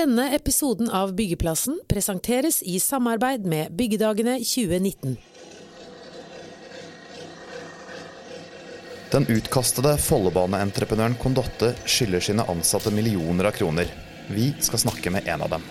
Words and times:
Denne 0.00 0.30
episoden 0.32 0.88
av 0.90 1.10
Byggeplassen 1.12 1.74
presenteres 1.88 2.62
i 2.62 2.78
samarbeid 2.80 3.44
med 3.44 3.74
Byggedagene 3.76 4.38
2019. 4.38 5.18
Den 9.12 9.26
utkastede 9.28 9.92
Follobaneentreprenøren 10.00 11.18
Kondotte 11.20 11.74
skylder 11.84 12.24
sine 12.24 12.48
ansatte 12.48 12.94
millioner 12.96 13.50
av 13.50 13.58
kroner. 13.60 13.92
Vi 14.32 14.48
skal 14.64 14.86
snakke 14.86 15.12
med 15.12 15.28
en 15.28 15.44
av 15.44 15.52
dem. 15.58 15.68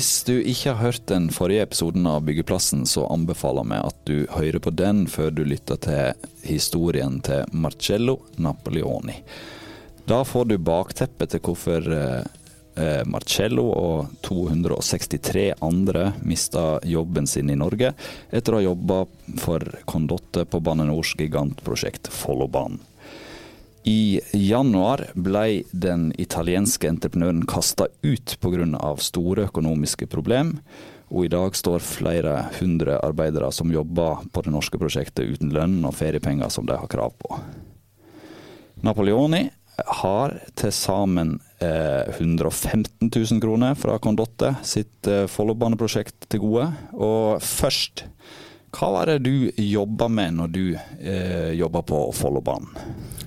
Hvis 0.00 0.22
du 0.24 0.38
ikke 0.38 0.70
har 0.72 0.78
hørt 0.80 1.02
den 1.10 1.26
forrige 1.28 1.66
episoden 1.66 2.06
av 2.08 2.22
Byggeplassen, 2.24 2.86
så 2.88 3.02
anbefaler 3.12 3.66
vi 3.68 3.80
at 3.84 3.98
du 4.08 4.14
hører 4.32 4.56
på 4.64 4.70
den 4.72 5.02
før 5.12 5.28
du 5.36 5.42
lytter 5.44 5.76
til 5.76 6.30
historien 6.40 7.18
til 7.20 7.44
Marcello 7.52 8.14
Napoleoni. 8.40 9.18
Da 10.08 10.22
får 10.24 10.48
du 10.48 10.56
bakteppet 10.56 11.34
til 11.34 11.44
hvorfor 11.44 11.92
eh, 11.92 12.24
eh 12.80 13.04
Marcello 13.12 13.66
og 13.76 14.16
263 14.24 15.50
andre 15.60 16.14
mista 16.24 16.78
jobben 16.80 17.28
sin 17.28 17.52
i 17.52 17.60
Norge 17.60 17.92
etter 18.32 18.56
å 18.56 18.62
ha 18.62 18.68
jobba 18.70 19.02
for 19.44 19.68
Condotte 19.84 20.48
på 20.48 20.64
Bane 20.64 20.88
Nors 20.88 21.12
gigantprosjekt 21.12 22.08
Follobanen. 22.08 22.80
I 23.88 24.20
januar 24.32 25.06
ble 25.14 25.62
den 25.72 26.10
italienske 26.20 26.88
entreprenøren 26.88 27.46
kasta 27.48 27.88
ut 28.04 28.36
pga. 28.40 28.96
store 28.98 29.46
økonomiske 29.48 30.06
problem, 30.06 30.58
og 31.10 31.24
i 31.24 31.32
dag 31.32 31.56
står 31.56 31.80
flere 31.82 32.34
hundre 32.60 33.00
arbeidere 33.02 33.50
som 33.52 33.72
jobber 33.72 34.26
på 34.32 34.42
det 34.42 34.52
norske 34.52 34.78
prosjektet 34.78 35.26
uten 35.26 35.50
lønn 35.50 35.80
og 35.84 35.94
feriepenger 35.94 36.48
som 36.48 36.66
de 36.66 36.76
har 36.76 36.86
krav 36.86 37.16
på. 37.18 37.40
Napoleoni 38.82 39.48
har 40.02 40.36
til 40.58 40.72
sammen 40.72 41.38
eh, 41.60 42.08
115 42.20 43.08
000 43.08 43.40
kroner 43.42 43.74
fra 43.78 43.98
Condotte 43.98 44.54
sitt 44.66 45.08
eh, 45.08 45.26
Follobaneprosjekt 45.30 46.28
til 46.28 46.44
gode. 46.44 46.68
Og 46.92 47.42
først, 47.42 48.04
hva 48.70 48.90
var 48.94 49.10
det 49.10 49.18
du 49.26 49.50
jobba 49.56 50.08
med 50.08 50.36
når 50.38 50.52
du 50.54 50.64
eh, 50.74 51.50
jobba 51.58 51.82
på 51.86 52.02
Follobanen? 52.14 52.70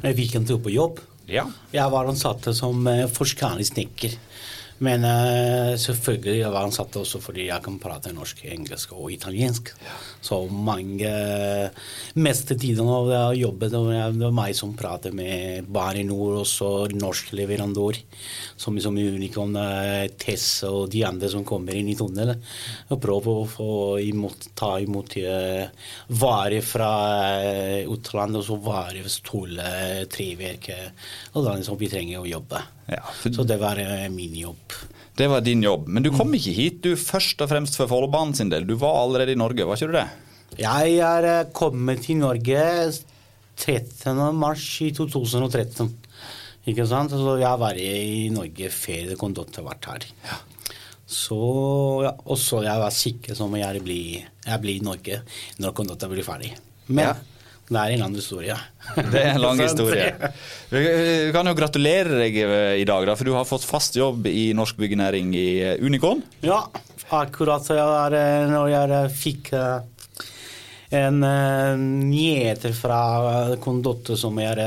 Jeg 0.03 0.17
fikk 0.19 0.37
en 0.39 0.47
tur 0.47 0.61
på 0.63 0.71
jobb. 0.73 1.01
Ja. 1.31 1.45
Jeg 1.71 1.91
var 1.91 2.07
ansatt 2.07 2.47
som 2.55 2.87
forsker 3.15 3.59
i 3.59 3.67
snekker. 3.67 4.15
Men 4.81 5.05
uh, 5.05 5.75
selvfølgelig 5.79 6.49
var 6.49 6.65
ansatt 6.65 6.95
også 6.97 7.19
fordi 7.21 7.47
jeg 7.47 7.63
kan 7.65 7.77
prate 7.81 8.13
norsk, 8.15 8.43
engelsk 8.49 8.95
og 8.97 9.11
italiensk. 9.13 9.69
Ja. 9.83 9.97
Så 10.23 10.39
mange 10.49 11.09
uh, 11.09 11.83
Meste 12.23 12.57
tiden 12.59 12.89
av 12.89 13.35
jobben 13.37 13.71
det 13.73 13.81
var 14.23 14.35
meg 14.35 14.55
som 14.57 14.73
pratet 14.77 15.13
med 15.15 15.67
Bane 15.73 16.03
Nor, 16.07 16.39
også 16.41 16.89
norsk 16.93 17.33
leverandør, 17.37 17.99
som, 18.59 18.77
som 18.81 18.97
Unicon, 18.97 19.55
uh, 19.57 20.05
Tess 20.19 20.63
og 20.67 20.89
de 20.93 21.03
andre 21.07 21.29
som 21.31 21.45
kommer 21.47 21.77
inn 21.77 21.91
i 21.93 21.97
tunnelen. 21.97 22.41
Og 22.89 23.01
prøve 23.03 23.37
å 23.43 23.47
få 23.49 23.71
imot, 24.03 24.49
ta 24.57 24.75
imot 24.83 25.17
uh, 25.21 25.89
varer 26.23 26.65
fra 26.65 26.91
utlandet, 27.89 28.41
og 28.41 28.47
så 28.47 28.59
varer, 28.63 29.09
stole, 29.11 29.67
treverket, 30.11 31.05
og 31.33 31.45
det 31.45 31.59
som 31.67 31.77
vi 31.79 31.91
trenger 31.91 32.23
å 32.23 32.29
jobbe. 32.29 32.61
Ja, 32.89 33.03
for... 33.05 33.31
Så 33.31 33.45
det 33.47 33.59
var 33.61 33.79
min 34.11 34.35
jobb. 34.35 34.75
Det 35.15 35.29
var 35.29 35.41
din 35.45 35.63
jobb. 35.63 35.87
Men 35.87 36.03
du 36.03 36.11
kom 36.13 36.33
ikke 36.35 36.55
hit 36.55 36.81
du 36.83 36.93
først 36.99 37.41
og 37.43 37.51
fremst 37.51 37.77
for 37.79 37.89
Follobanen 37.91 38.35
sin 38.37 38.51
del. 38.51 38.65
Du 38.67 38.75
var 38.81 39.03
allerede 39.03 39.35
i 39.35 39.39
Norge, 39.39 39.65
var 39.67 39.79
ikke 39.79 39.91
du 39.91 39.97
det? 39.99 40.07
Jeg 40.59 40.97
er 41.01 41.27
eh, 41.29 41.51
kommet 41.55 42.03
til 42.05 42.19
Norge 42.21 42.63
13. 43.57 44.23
mars 44.37 44.65
i 44.85 44.91
2013. 44.93 45.91
Ikke 46.69 46.85
sant? 46.87 47.13
Så 47.13 47.37
jeg 47.39 47.47
har 47.47 47.61
vært 47.61 47.81
i 47.81 48.29
Norge 48.33 48.71
før 48.73 49.07
det 49.11 49.19
kom 49.19 49.35
til 49.35 49.63
å 49.63 49.67
vært 49.67 49.89
her. 49.91 50.09
Ja. 50.25 50.39
Så 51.13 51.37
ja, 52.05 52.13
også 52.31 52.63
jeg 52.65 52.81
var 52.81 52.95
sikker 52.95 53.37
som 53.37 53.53
jeg 53.59 53.81
blir, 53.85 54.23
jeg 54.47 54.63
blir 54.63 54.79
i 54.79 54.85
Norge 54.85 55.19
når 55.61 55.75
kondotta 55.77 56.09
blir 56.09 56.25
ferdig. 56.25 56.53
Men 56.87 57.11
ja. 57.11 57.15
Det 57.73 57.79
er 57.79 57.93
en 57.95 58.03
lang 58.03 58.15
historie. 58.17 58.57
Det 58.95 59.19
er 59.21 59.29
en 59.33 59.41
lang 59.41 59.61
historie. 59.61 60.09
Vi 60.69 60.83
kan 61.35 61.47
jo 61.47 61.55
gratulere 61.57 62.19
deg 62.19 62.37
eh, 62.43 62.81
i 62.81 62.85
dag, 62.87 63.07
for 63.15 63.29
du 63.29 63.33
har 63.37 63.47
fått 63.47 63.65
fast 63.67 63.97
jobb 63.97 64.27
i 64.27 64.51
norsk 64.57 64.77
byggenæring 64.81 65.31
i 65.37 65.47
eh, 65.63 65.79
Unicon. 65.81 66.21
Ja, 66.43 66.65
akkurat 67.15 67.67
jeg, 67.71 67.79
er, 67.79 68.51
når 68.51 68.69
jeg 68.73 69.15
fikk 69.15 69.53
en 70.93 71.23
nyhet 71.23 72.67
fra 72.77 73.01
kondotter 73.63 74.17
som 74.19 74.37
er 74.43 74.61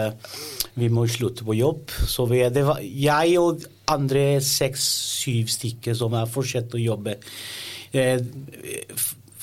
vi 0.76 0.88
må 0.92 1.06
slutte 1.08 1.44
på 1.46 1.56
jobb. 1.56 1.92
Så 2.08 2.26
vi, 2.28 2.42
det 2.52 2.64
var 2.66 2.82
jeg 2.84 3.38
og 3.40 3.64
andre 3.92 4.40
seks-syv 4.44 5.48
stykker 5.52 5.96
som 5.96 6.16
har 6.18 6.28
fortsatt 6.30 6.74
å 6.76 6.82
jobbe 6.82 7.16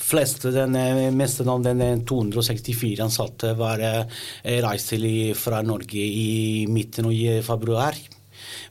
fleste, 0.04 0.52
den 0.54 0.76
meste 1.16 1.46
av 1.48 1.62
den 1.64 2.04
264 2.06 3.04
ansatte 3.04 3.54
var 3.58 3.80
eh, 3.80 5.32
fra 5.38 5.62
Norge 5.62 6.02
i 6.04 6.66
midten 6.68 7.08
av 7.08 7.42
februar. 7.46 7.96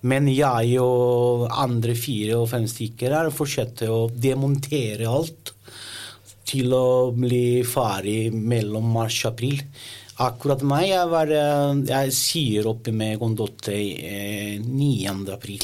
Men 0.01 0.27
jeg 0.31 0.77
og 0.83 1.47
andre 1.49 1.95
fire 1.95 2.37
og 2.41 2.49
fem 2.51 2.67
stykker 2.69 3.31
fortsatt 3.33 3.85
å 3.87 4.05
demontere 4.11 5.09
alt 5.09 5.53
til 6.47 6.73
å 6.75 7.11
bli 7.15 7.63
ferdig 7.65 8.33
mellom 8.35 8.91
mars 8.93 9.23
og 9.23 9.33
april. 9.33 9.61
Akkurat 10.21 10.61
meg, 10.67 10.89
jeg, 10.91 11.09
var, 11.09 11.31
eh, 11.33 11.79
jeg 11.89 12.13
sier 12.13 12.67
opp 12.69 12.89
med 12.93 13.17
Gondotte 13.21 13.73
9. 13.73 14.59
Eh, 14.61 15.23
april 15.33 15.63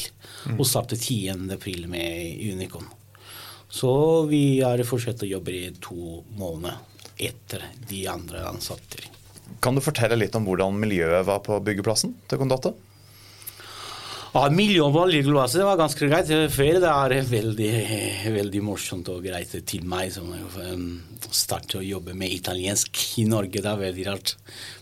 og 0.56 0.64
startet 0.66 1.04
10. 1.04 1.52
april 1.54 1.86
med 1.90 2.40
Unicon. 2.50 2.88
Så 3.70 3.90
vi 4.26 4.60
har 4.60 4.82
fortsatt 4.82 5.22
å 5.22 5.30
jobbe 5.30 5.54
i 5.54 5.70
to 5.78 6.20
måneder 6.34 6.82
etter 7.20 7.64
de 7.88 8.04
andre 8.10 8.42
ansatte. 8.48 9.04
Kan 9.62 9.76
du 9.76 9.82
fortelle 9.84 10.18
litt 10.18 10.34
om 10.38 10.46
hvordan 10.46 10.78
miljøet 10.78 11.26
var 11.26 11.42
på 11.46 11.58
byggeplassen 11.62 12.16
til 12.30 12.40
Condotte? 12.40 12.72
Ja, 14.30 14.44
miljøet 14.54 14.94
på 14.94 15.04
byggeplassen 15.10 15.66
var 15.66 15.78
ganske 15.78 16.06
greit. 16.06 16.30
Før 16.54 16.80
det 16.82 16.90
er 16.90 17.30
veldig, 17.30 17.70
veldig 18.36 18.62
morsomt 18.62 19.10
og 19.10 19.24
greit 19.26 19.54
til 19.66 19.86
meg 19.90 20.12
som 20.14 20.30
starter 21.30 21.80
å 21.80 21.86
jobbe 21.86 22.14
med 22.18 22.34
italiensk 22.34 23.02
i 23.22 23.26
Norge. 23.30 23.62
Det 23.62 23.70
er 23.70 23.84
veldig 23.84 24.06
rart. 24.06 24.34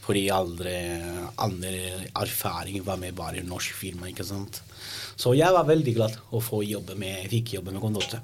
Fordi 0.05 0.27
andre, 0.33 0.75
andre 1.45 1.75
erfaringer 2.13 2.85
var 2.89 3.01
med 3.01 3.17
bare 3.17 3.45
norsk 3.45 3.77
firma. 3.81 4.09
ikke 4.09 4.25
sant? 4.29 4.63
Så 5.17 5.33
jeg 5.37 5.53
var 5.53 5.69
veldig 5.69 5.97
glad 5.97 6.19
å 6.33 6.45
få 6.45 6.63
jobbe 6.65 6.97
med, 7.01 7.25
fikk 7.33 7.57
jobbe 7.59 7.73
med 7.77 7.85
Condotte 7.85 8.21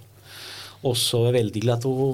også 0.84 1.25
er 1.28 1.39
veldig 1.39 1.62
glad 1.65 1.87
å, 1.89 2.09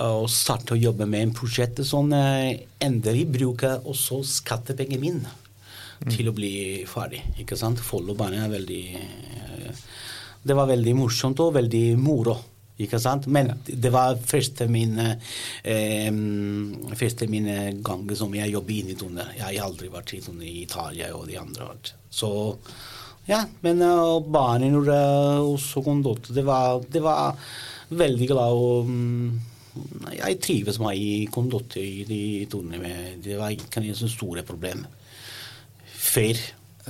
å 0.00 0.26
starte 0.30 0.76
å 0.76 0.80
jobbe 0.80 1.08
med 1.10 1.26
en 1.26 1.36
prosjekt 1.36 1.82
sånn 1.86 2.14
endelig 2.14 3.26
bruker 3.36 3.86
også 3.90 4.22
skattepengene 4.38 5.02
mine 5.02 5.36
til 6.08 6.30
å 6.30 6.36
bli 6.36 6.52
ferdig. 6.88 7.20
ikke 7.42 7.58
sant? 7.58 7.80
Follobane 7.84 8.40
er 8.44 8.52
veldig 8.54 8.84
Det 10.42 10.56
var 10.56 10.70
veldig 10.70 10.94
morsomt 10.96 11.40
og 11.44 11.52
veldig 11.58 11.98
moro. 12.00 12.38
Ikke 12.80 12.96
sant? 12.96 13.26
Men 13.28 13.50
det 13.66 13.90
var 13.92 14.16
første 14.16 14.66
min, 14.72 14.98
eh, 14.98 16.10
første 16.96 17.28
min 17.28 17.82
gang 17.82 18.06
som 18.16 18.32
jeg 18.34 18.54
jobbet 18.54 18.76
inne 18.76 18.94
i 18.94 18.96
tunnel. 18.96 19.34
Jeg 19.36 19.58
har 19.58 19.66
aldri 19.66 19.90
vært 19.92 20.14
i, 20.14 20.20
tunnel 20.24 20.48
i 20.48 20.62
Italia 20.62 21.14
og 21.14 21.26
de 21.28 21.36
andre. 21.36 21.68
Så 22.08 22.56
ja, 23.30 23.44
men 23.64 23.82
uh, 23.84 24.18
barna 24.26 24.70
når 24.72 24.90
uh, 24.90 25.50
også 25.52 25.84
Condotte, 25.86 26.34
det 26.36 26.44
var, 26.46 26.82
det 26.90 27.02
var 27.04 27.38
veldig 27.90 28.28
glad 28.30 28.58
og 28.58 28.90
um, 28.90 29.40
Jeg 30.16 30.38
trives 30.42 30.80
meg 30.82 30.98
i 30.98 31.26
Condotte 31.30 31.82
i 31.82 32.02
de 32.08 32.22
tonene. 32.50 33.20
Det 33.22 33.38
var 33.38 33.54
ikke 33.54 33.84
noe 33.84 34.10
store 34.10 34.42
problem 34.46 34.82
før. 36.00 36.40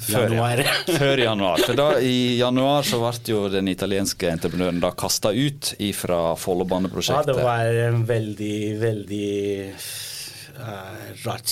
Før 0.00 0.30
januar. 0.30 0.62
Før 1.00 1.20
januar. 1.20 1.60
For 1.66 1.76
da, 1.76 1.88
I 2.00 2.38
januar 2.38 2.86
så 2.88 3.02
ble 3.02 3.34
jo 3.34 3.42
den 3.52 3.68
italienske 3.68 4.30
entreprenøren 4.30 4.80
da 4.80 4.94
kasta 4.96 5.34
ut 5.34 5.74
fra 5.98 6.20
Follobaneprosjektet. 6.40 7.34
Ja, 7.34 7.36
det 7.36 7.44
var 7.44 7.80
en 7.90 8.04
veldig, 8.08 8.60
veldig 8.80 9.26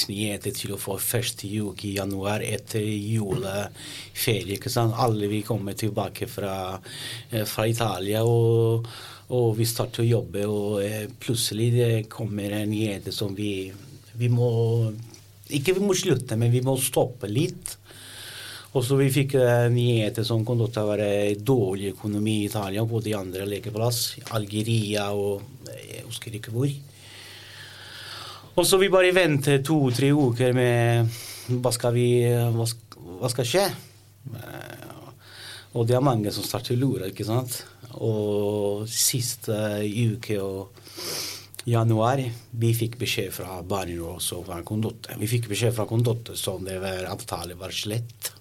nyheter 0.08 0.54
til 0.54 0.74
å 0.74 0.80
få 0.80 0.98
første 1.00 1.48
uke 1.48 1.88
i 1.88 1.96
januar 1.96 2.42
etter 2.44 2.84
juleferie. 2.84 4.56
ikke 4.56 4.70
sant? 4.72 4.96
Alle 4.96 5.28
vi 5.30 5.42
kommer 5.42 5.74
tilbake 5.78 6.28
fra, 6.30 6.78
uh, 6.78 7.44
fra 7.44 7.66
Italia. 7.66 8.24
og, 8.24 8.86
og 9.28 9.56
vi 9.58 9.66
starter 9.68 10.02
å 10.02 10.08
jobbe, 10.08 10.46
og 10.46 10.78
uh, 10.82 11.04
plutselig 11.20 11.72
det 11.74 12.08
kommer 12.08 12.54
nyheter 12.66 13.12
som 13.12 13.34
vi, 13.34 13.72
vi 14.14 14.28
må 14.28 14.92
Ikke 15.48 15.72
vi 15.72 15.80
må 15.80 15.94
slutte, 15.96 16.36
men 16.36 16.50
vi 16.52 16.60
må 16.60 16.76
stoppe 16.76 17.28
litt. 17.28 17.78
Og 18.76 18.84
så 18.84 18.98
vi 18.98 19.08
fikk 19.08 19.32
nyheter 19.72 20.26
som 20.28 20.44
kom 20.44 20.60
til 20.60 20.82
å 20.82 20.90
være 20.90 21.38
dårlig 21.40 21.94
økonomi 21.94 22.42
i 22.42 22.50
Italia 22.50 22.84
på 22.84 23.00
de 23.00 23.14
andre 23.16 23.46
lekeplass. 23.48 24.18
Algeria 24.36 25.08
og 25.16 25.40
jeg 25.72 26.04
husker 26.04 26.36
ikke 26.36 26.52
hvor. 26.52 26.68
Og 28.58 28.66
så 28.66 28.78
vi 28.80 28.90
bare 28.90 29.14
venter 29.14 29.60
to-tre 29.62 30.10
uker 30.10 30.54
med 30.56 31.18
hva 31.62 31.70
skal 31.70 31.92
vi 31.94 32.08
hva, 32.26 32.64
hva 33.20 33.28
skal 33.30 33.46
skje? 33.46 33.66
Uh, 34.34 35.12
og 35.78 35.84
det 35.86 35.94
er 35.94 36.02
mange 36.02 36.32
som 36.34 36.42
starter 36.42 36.74
å 36.74 36.80
lure, 36.80 37.10
ikke 37.12 37.26
sant. 37.28 37.60
Og 38.02 38.88
siste 38.90 39.54
uke 39.86 40.40
og 40.42 40.72
januar 41.68 42.22
vi 42.58 42.72
fikk 42.74 42.96
beskjed 42.98 43.30
fra 43.36 43.60
Barnerådet 43.62 44.32
og 44.34 44.48
fra 44.48 44.58
Kondotte. 44.66 45.14
Vi 45.20 45.28
fikk 45.30 45.46
beskjed 45.52 45.76
fra 45.76 45.86
Kondotte 45.86 46.34
som 46.40 46.64
det 46.66 46.80
var 46.82 47.06
avtale 47.12 47.54
var 47.60 47.74
slett. 47.74 48.32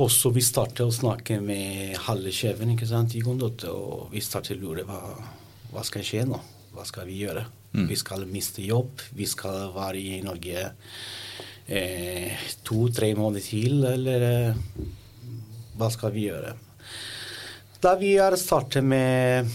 Og 0.00 0.08
så 0.10 0.32
vi 0.34 0.42
startet 0.42 0.86
å 0.86 0.94
snakke 0.94 1.36
med 1.42 1.98
halve 2.08 2.32
sjefen 2.34 2.72
i 2.72 3.20
Kondotte, 3.22 3.68
og 3.70 4.08
vi 4.14 4.24
startet 4.24 4.56
å 4.56 4.62
lure 4.62 4.86
hva, 4.88 5.02
hva 5.74 5.84
skal 5.86 6.06
skje 6.06 6.24
nå? 6.32 6.40
Hva 6.74 6.88
skal 6.88 7.06
vi 7.10 7.20
gjøre? 7.20 7.44
Mm. 7.74 7.88
Vi 7.88 7.96
skal 7.96 8.26
miste 8.30 8.62
jobb. 8.62 9.02
Vi 9.10 9.26
skal 9.26 9.72
være 9.74 9.98
i 9.98 10.20
Norge 10.22 10.68
eh, 11.66 12.44
to-tre 12.62 13.10
måneder 13.18 13.42
til, 13.42 13.80
eller 13.88 14.26
eh, 14.28 14.60
hva 15.78 15.88
skal 15.90 16.14
vi 16.14 16.28
gjøre? 16.28 16.52
Da 17.82 17.96
vi 18.00 18.14
har 18.16 18.36
startet 18.40 18.86
med 18.86 19.50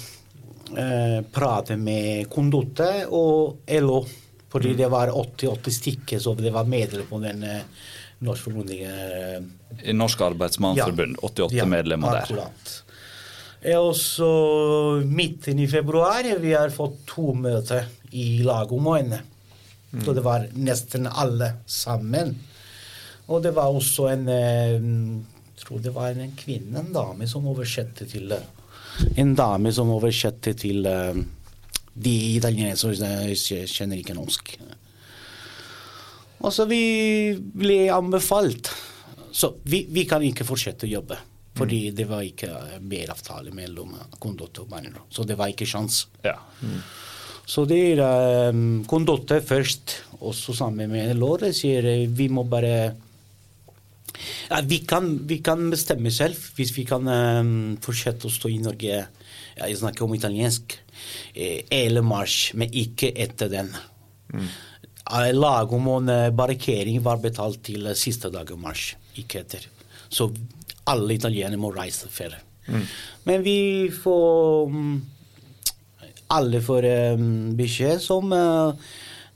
eh, 0.75 1.21
prate 1.31 1.79
med 1.79 2.27
Kondotte 2.31 3.07
og 3.07 3.63
LO, 3.79 4.03
fordi 4.51 4.75
mm. 4.75 4.77
det 4.81 4.91
var 4.91 5.13
80-80 5.15 5.79
stykker 5.79 6.19
som 6.19 6.37
det 6.37 6.51
var 6.53 6.67
medlemmer 6.67 7.07
på 7.07 7.23
den 7.23 7.47
norske 8.19 8.49
forbundet. 8.49 9.47
Norsk 9.95 10.21
Arbeidsmannsforbund, 10.27 11.15
ja. 11.21 11.27
88 11.31 11.55
ja, 11.55 11.65
medlemmer 11.69 12.19
der. 12.19 12.27
Akkurat. 12.27 12.79
Og 13.59 13.95
så 13.97 14.29
midten 15.03 15.59
i 15.59 15.67
februar 15.67 16.23
vi 16.39 16.53
har 16.55 16.71
fått 16.71 17.01
to 17.09 17.33
møter 17.35 17.89
i 18.15 18.39
lagområdene. 18.47 19.19
Mm. 19.91 20.05
Så 20.05 20.13
det 20.15 20.23
var 20.23 20.45
nesten 20.55 21.09
alle 21.09 21.51
sammen. 21.67 22.37
Og 23.27 23.43
det 23.43 23.51
var 23.57 23.73
også 23.73 24.07
en 24.13 24.25
jeg 24.29 25.65
tror 25.65 25.81
det 25.83 25.91
var 25.91 26.15
en 26.15 26.37
kvinne, 26.39 26.79
en 26.79 26.93
dame, 26.95 27.27
som 27.27 27.47
oversatte 27.51 28.07
til 28.07 28.31
En 29.19 29.35
dame 29.35 29.73
som 29.75 29.91
oversatte 29.91 30.53
til 30.55 30.87
de 31.99 32.13
italienere 32.35 32.77
som 32.79 32.95
kjenner 32.95 33.99
ikke 33.99 34.15
norsk. 34.15 34.53
Og 36.39 36.53
så 36.55 36.65
vi 36.69 37.35
ble 37.35 37.89
anbefalt. 37.91 38.71
Så 39.35 39.51
vi, 39.67 39.83
vi 39.91 40.05
kan 40.07 40.23
ikke 40.23 40.47
fortsette 40.47 40.87
å 40.87 40.93
jobbe. 40.93 41.19
Fordi 41.59 41.81
mm. 41.89 41.97
det 41.99 42.07
var 42.09 42.23
ikke 42.25 42.79
mer 42.87 43.13
avtale 43.13 43.53
mellom 43.55 43.93
Kondotte 44.21 44.63
og 44.63 44.71
Barnero. 44.71 45.05
Så 45.11 45.27
det 45.27 45.37
var 45.39 45.51
ikke 45.51 45.67
sjans. 45.69 46.05
Ja. 46.25 46.37
Mm. 46.63 46.79
Så 47.49 47.65
det 47.65 47.79
er 47.97 48.53
um, 48.53 48.83
Condotte 48.89 49.39
først, 49.41 49.97
også 50.21 50.53
sammen 50.53 50.91
med 50.91 51.15
Lore, 51.17 51.51
sier 51.55 51.85
vi 52.13 52.27
må 52.29 52.43
bare 52.49 52.73
ja, 54.49 54.59
vi, 54.67 54.81
kan, 54.89 55.07
vi, 55.29 55.39
kan, 55.45 55.69
bestemme 55.71 56.11
selv 56.11 56.37
hvis 56.57 56.73
vi 56.75 56.83
kan 56.87 57.07
um, 57.07 57.77
fortsette 57.81 58.27
å 58.27 58.33
stå 58.33 58.51
i 58.51 58.59
Norge. 58.61 59.01
Ja, 59.57 59.67
jeg 59.67 59.79
snakker 59.79 60.05
om 60.05 60.15
italiensk. 60.17 60.77
Eh, 61.33 61.63
eller 61.73 62.05
marsj, 62.05 62.53
men 62.59 62.73
ikke 62.75 63.11
etter 63.15 63.51
den. 63.51 63.71
Mm. 64.33 64.47
Eh, 65.09 65.31
lag 65.33 65.73
om 65.73 65.87
en 65.95 66.13
eh, 66.13 66.29
barrikering 66.35 67.01
var 67.05 67.21
betalt 67.23 67.63
til 67.65 67.89
siste 67.97 68.31
dag 68.33 68.51
av 68.51 68.61
mars, 68.61 68.91
ikke 69.17 69.43
etter. 69.43 69.65
Så 70.09 70.29
alle 70.89 71.17
italienere 71.17 71.61
må 71.61 71.73
reise 71.75 72.11
for 72.11 72.37
Mm. 72.69 72.83
Men 73.25 73.41
vi 73.41 73.89
får 73.89 74.67
mm, 74.69 74.97
Alle 76.35 76.59
får 76.61 76.85
um, 77.17 77.55
beskjed 77.57 77.97
som 78.03 78.29
uh, 78.29 78.75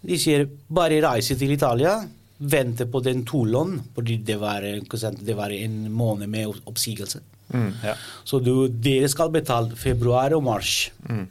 De 0.03 0.19
sier 0.21 0.43
bare 0.69 0.99
reise 1.01 1.33
til 1.39 1.55
Italia, 1.55 1.95
vente 2.37 2.85
på 2.85 2.99
den 3.01 3.23
tolån, 3.25 3.79
fordi 3.95 4.19
det 4.27 4.35
var, 4.37 4.61
det 4.61 5.35
var, 5.35 5.49
en 5.49 5.87
måned 5.89 6.27
med 6.29 6.59
oppsigelse. 6.69 7.21
Mm, 7.53 7.71
ja. 7.85 7.95
Så 8.23 8.37
du, 8.43 8.67
dere 8.67 9.07
skal 9.09 9.31
betale 9.31 9.79
februar 9.79 10.35
og 10.35 10.43
mars. 10.43 10.91
Mm. 11.07 11.23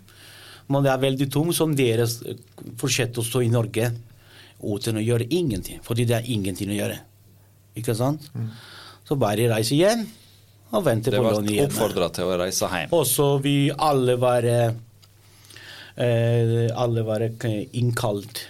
Men 0.72 0.86
det 0.86 0.92
er 0.92 1.04
veldig 1.04 1.28
tungt 1.30 1.54
som 1.54 1.76
dere 1.76 2.08
fortsetter 2.80 3.20
å 3.20 3.28
stå 3.28 3.44
i 3.44 3.52
Norge 3.52 3.90
uten 4.62 4.98
å 4.98 5.04
gjøre 5.04 5.28
ingenting. 5.28 5.82
Fordi 5.84 6.08
det 6.08 6.16
er 6.16 6.32
ingenting 6.32 6.72
å 6.72 6.78
gjøre. 6.80 6.96
Ikke 7.76 7.94
sant? 7.98 8.24
Mm. 8.32 8.48
Så 9.12 9.18
bare 9.20 9.44
reise 9.50 9.74
igjen 9.76 10.06
og 10.72 10.86
vente 10.86 11.12
på 11.12 11.20
lån 11.20 11.44
igjen. 11.44 11.44
Det 11.44 11.52
ble 11.52 11.66
oppfordra 11.68 12.08
til 12.16 12.30
å 12.32 12.38
reise 12.40 12.64
hjem. 12.72 12.92
Og 12.96 13.04
så 13.04 13.26
vi 13.44 13.56
alle 13.76 14.16
var 14.16 14.46
eh, 14.48 14.72
alle 16.72 17.04
var 17.04 17.20
innkalt 17.76 18.40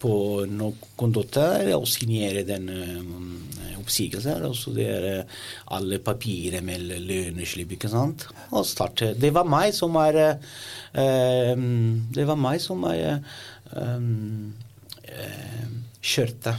på 0.00 0.12
noen 0.48 0.78
kondotter 0.96 1.68
og 1.74 1.84
signere 1.90 2.46
den 2.48 2.70
eh, 2.72 3.74
oppsigelsen. 3.82 4.46
Og 4.48 4.56
så 4.56 4.72
det 4.72 4.86
er 4.94 5.04
uh, 5.18 5.24
alle 5.76 6.00
papirer 6.00 6.64
med 6.64 6.86
lønneslipp, 6.88 7.76
ikke 7.76 7.90
sant. 7.92 8.24
Og 8.48 8.64
starte. 8.64 9.12
Det 9.20 9.32
var 9.36 9.44
meg 9.48 9.76
som 9.76 9.96
er 10.00 10.20
eh, 10.24 11.52
Det 12.16 12.24
var 12.28 12.40
meg 12.40 12.64
som 12.64 12.84
er 12.88 13.20
eh, 13.76 14.00
kjørte 16.00 16.56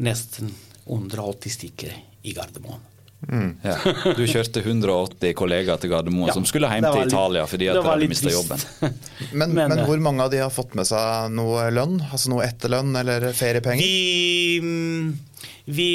nesten 0.00 0.48
180 0.88 1.52
stykker 1.52 2.11
i 2.22 2.34
Gardermoen. 2.36 2.88
Mm. 3.22 3.50
Ja. 3.62 3.76
Du 4.18 4.24
kjørte 4.26 4.64
180 4.64 5.34
kollegaer 5.38 5.78
til 5.78 5.92
Gardermoen 5.92 6.26
ja, 6.26 6.34
som 6.34 6.46
skulle 6.48 6.66
hjem 6.66 6.88
til 6.88 7.04
Italia 7.06 7.44
fordi 7.46 7.68
at 7.70 7.78
de 7.78 7.84
hadde 7.86 8.08
mista 8.10 8.32
jobben. 8.32 8.64
men, 9.38 9.54
men, 9.54 9.70
men, 9.70 9.82
hvor 9.86 10.02
mange 10.02 10.24
av 10.24 10.32
de 10.32 10.40
har 10.42 10.50
fått 10.50 10.74
med 10.78 10.88
seg 10.88 11.30
noe 11.36 11.68
lønn? 11.70 12.00
Altså 12.08 12.32
noe 12.32 12.48
etterlønn 12.48 12.96
eller 12.98 13.28
feriepenger? 13.38 13.84
Vi, 13.84 14.58
mm, 14.58 15.46
vi, 15.78 15.90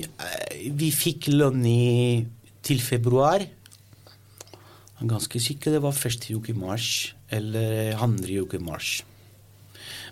eh, 0.00 0.64
vi 0.72 0.90
fikk 0.94 1.28
lønn 1.34 1.60
i, 1.68 2.24
til 2.64 2.80
februar. 2.84 3.44
Jeg 3.44 5.02
er 5.04 5.10
ganske 5.10 5.42
sikker 5.42 5.76
det 5.76 5.84
var 5.84 5.96
første 5.96 6.32
uke 6.32 6.54
i 6.54 6.56
mars 6.56 7.12
eller 7.34 7.92
andre 8.00 8.40
uke 8.40 8.56
i 8.56 8.64
mars. 8.64 9.02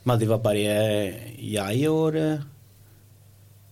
Men 0.05 0.21
det 0.21 0.29
var 0.29 0.43
bare 0.45 0.59
jeg 1.39 1.89
og 1.89 2.17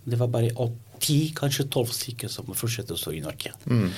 Det 0.07 0.17
var 0.17 0.31
bare 0.33 0.55
ti, 1.01 1.19
kanskje 1.37 1.67
tolv 1.73 1.93
stykker 1.95 2.31
som 2.33 2.49
fortsetter 2.57 2.97
å 2.97 3.01
stå 3.01 3.15
i 3.17 3.23
Norge. 3.25 3.53
Mm. 3.71 3.89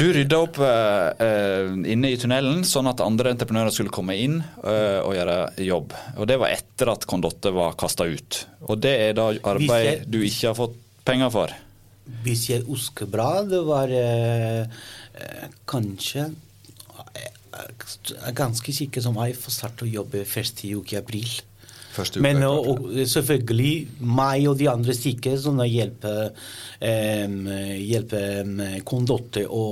Du 0.00 0.06
rydda 0.14 0.40
opp 0.42 0.60
uh, 0.62 1.74
inne 1.86 2.12
i 2.12 2.18
tunnelen, 2.20 2.64
sånn 2.68 2.90
at 2.90 3.02
andre 3.04 3.34
entreprenører 3.34 3.74
skulle 3.74 3.94
komme 3.94 4.16
inn 4.20 4.40
uh, 4.40 5.02
og 5.02 5.14
gjøre 5.18 5.38
jobb. 5.66 5.94
Og 6.16 6.30
Det 6.30 6.40
var 6.42 6.56
etter 6.56 6.92
at 6.94 7.06
Kondotte 7.08 7.52
var 7.56 7.76
kasta 7.78 8.08
ut. 8.08 8.42
Og 8.70 8.80
Det 8.82 8.94
er 9.08 9.14
da 9.18 9.30
arbeid 9.52 9.90
jeg, 9.90 10.02
du 10.08 10.20
ikke 10.24 10.50
har 10.50 10.58
fått 10.58 10.80
penger 11.06 11.32
for? 11.34 11.54
Hvis 12.24 12.48
jeg 12.52 12.66
husker 12.68 13.08
bra, 13.10 13.30
det 13.46 13.62
var 13.66 13.92
uh, 13.92 14.82
kanskje 15.68 16.30
ganske 18.36 18.72
sikker 18.74 19.00
som 19.00 19.16
jeg 19.22 19.36
får 19.38 19.54
starte 19.54 19.86
å 19.86 19.90
jobbe 19.90 20.26
første 20.28 20.68
uke 20.76 20.96
i 20.96 21.00
april. 21.00 21.30
Men 22.24 22.42
og, 22.46 22.68
og, 22.72 22.90
selvfølgelig 23.08 23.72
meg 24.00 24.46
og 24.50 24.58
de 24.60 24.68
andre 24.70 24.94
stikker 24.96 25.38
hjelper 25.66 26.30
um, 26.80 27.38
hjelpe 27.80 28.22
um, 28.42 28.60
Condotte 28.88 29.46
å 29.46 29.64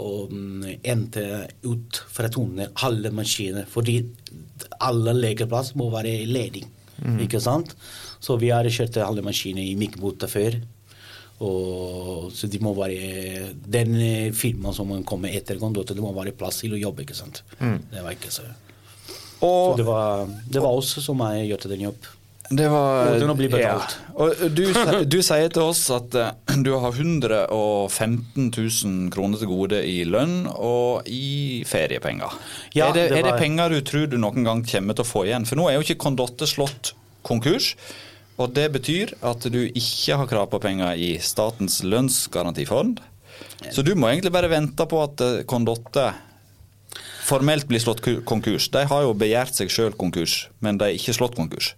ente 0.00 1.24
ut 1.66 2.02
fra 2.10 2.30
tunnelen 2.32 2.74
alle 2.86 3.12
maskiner. 3.14 3.68
Fordi 3.68 4.00
alle 4.80 5.16
lekeplass 5.16 5.74
må 5.78 5.90
være 5.92 6.20
ledig. 6.28 6.64
Mm. 7.00 7.20
Ikke 7.24 7.40
sant? 7.40 7.74
Så 8.20 8.36
vi 8.40 8.52
har 8.52 8.68
kjørt 8.68 9.00
alle 9.04 9.24
maskiner 9.24 9.64
i 9.64 9.76
mikrobota 9.80 10.28
før. 10.30 10.58
Og, 11.40 12.26
så 12.36 12.50
de 12.52 12.58
må 12.60 12.74
være 12.76 13.54
Den 13.64 13.94
firmaet 14.36 14.76
som 14.76 14.90
kommer 15.08 15.32
etter 15.32 15.56
Kondotte, 15.60 15.96
det 15.96 16.04
må 16.04 16.12
være 16.16 16.36
plass 16.36 16.60
til 16.64 16.76
å 16.76 16.82
jobbe. 16.82 17.06
ikke 17.06 17.16
sant? 17.16 17.44
Mm. 17.60 17.78
Det 17.92 18.04
var 18.04 18.16
ikke 18.16 18.34
så 18.34 18.48
og, 19.40 19.76
det 19.78 19.86
var, 19.88 20.26
det 20.46 20.62
var 20.62 20.80
oss 20.80 20.96
som 21.04 21.20
har 21.24 21.38
gjort 21.44 21.68
den 21.70 21.86
jobb. 21.88 22.08
Det 22.50 22.66
var 22.66 23.12
ja. 23.60 23.76
Og 24.18 24.40
du, 24.50 24.64
du, 25.06 25.20
sier 25.22 25.52
til 25.54 25.62
oss 25.62 25.84
at 25.94 26.16
uh, 26.18 26.32
du 26.66 26.72
har 26.82 26.90
115 26.90 28.48
000 28.50 29.12
kroner 29.14 29.38
til 29.38 29.50
gode 29.52 29.78
i 29.86 30.00
lønn 30.02 30.48
og 30.50 31.06
i 31.06 31.62
feriepenger. 31.70 32.34
Ja, 32.74 32.88
er, 32.88 32.96
det, 32.96 33.04
det 33.04 33.12
var... 33.12 33.18
er, 33.20 33.28
det, 33.28 33.36
penger 33.38 33.76
du 33.76 33.78
tror 33.86 34.10
du 34.10 34.18
noen 34.18 34.48
gang 34.48 34.64
kommer 34.66 34.98
til 34.98 35.06
å 35.06 35.10
få 35.12 35.24
igjen? 35.28 35.46
For 35.46 35.60
nå 35.60 35.68
er 35.70 35.78
jo 35.78 35.86
ikke 35.86 36.00
Condotte 36.02 36.48
slått 36.50 36.96
konkurs. 37.22 37.76
Og 38.40 38.50
det 38.56 38.66
betyr 38.74 39.14
at 39.26 39.46
du 39.52 39.60
ikke 39.68 40.18
har 40.18 40.28
krav 40.28 40.50
på 40.50 40.62
penger 40.64 40.98
i 40.98 41.12
Statens 41.22 41.84
lønnsgarantifond. 41.86 42.98
Så 43.70 43.84
du 43.86 43.92
må 43.94 44.10
egentlig 44.10 44.32
bare 44.34 44.50
vente 44.50 44.86
på 44.90 44.98
at 45.04 45.22
eh, 45.22 45.42
Condotte 45.48 46.08
formelt 47.30 47.68
blir 47.70 47.82
slått 47.82 48.02
konkurs. 48.26 48.68
De 48.74 48.82
har 48.90 49.06
jo 49.06 49.14
begjært 49.16 49.56
seg 49.58 49.70
sjøl 49.72 49.94
konkurs, 49.98 50.48
men 50.64 50.80
de 50.80 50.88
er 50.90 50.98
ikke 50.98 51.16
slått 51.16 51.38
konkurs. 51.38 51.74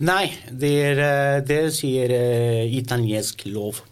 Nei, 0.00 0.30
det, 0.48 0.72
er, 0.80 1.00
eh, 1.04 1.38
det 1.44 1.60
sier 1.76 2.12
uh, 2.16 2.64
italiensk 2.64 3.44
lov. 3.52 3.82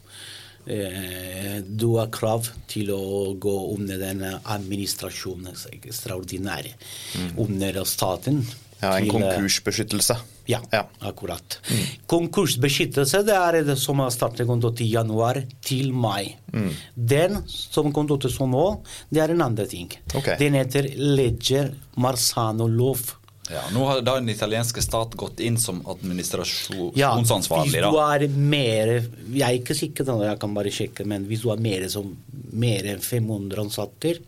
Uh, 0.69 1.59
du 1.65 1.91
har 1.99 2.09
krav 2.13 2.49
til 2.69 2.93
å 2.93 3.35
gå 3.41 3.57
under 3.75 4.01
den 4.01 4.25
administrasjonen 4.25 5.53
ekstraordinære 5.77 6.73
mm. 6.73 7.35
under 7.45 7.83
staten. 7.89 8.41
Ja, 8.79 8.93
En 8.95 9.05
til, 9.05 9.11
konkursbeskyttelse. 9.11 10.17
Ja, 10.49 10.61
ja. 10.73 10.85
akkurat. 11.05 11.59
Mm. 11.69 11.85
Konkursbeskyttelse 12.07 13.25
det 13.27 13.35
er 13.37 13.61
det 13.67 13.77
som 13.81 13.99
har 14.01 14.13
startet 14.15 14.47
kontoet 14.49 14.81
i 14.85 14.91
januar 14.93 15.43
til 15.65 15.91
mai. 15.93 16.37
Mm. 16.55 16.71
Den 16.95 17.41
som 17.49 17.91
kontoet 17.93 18.31
som 18.33 18.55
nå, 18.55 18.67
det 19.11 19.25
er 19.25 19.35
en 19.35 19.43
annen 19.49 19.69
ting. 19.69 19.91
Okay. 20.15 20.39
Den 20.41 20.57
heter 20.61 20.89
Ledger 20.95 21.73
Marzano-lov. 21.99 23.19
Ja, 23.49 23.63
Nå 23.73 23.85
har 23.89 24.01
da 24.05 24.19
den 24.19 24.29
italienske 24.29 24.83
stat 24.85 25.15
gått 25.17 25.41
inn 25.41 25.57
som 25.61 25.81
administrasjonsansvarlig. 25.89 26.99
Ja, 27.01 27.15
hvis 27.17 27.95
du 27.95 28.01
er 28.03 28.25
mer 28.37 28.91
Jeg 29.33 29.45
er 29.47 29.57
ikke 29.57 29.77
sikker, 29.77 30.11
jeg 30.21 30.41
kan 30.41 30.57
bare 30.57 30.73
sjekke, 30.73 31.07
men 31.09 31.25
hvis 31.29 31.47
du 31.47 31.49
har 31.53 31.63
mer, 31.63 31.87
som, 31.89 32.11
mer 32.53 32.91
enn 32.93 33.01
500 33.01 33.63
ansatte 33.65 34.19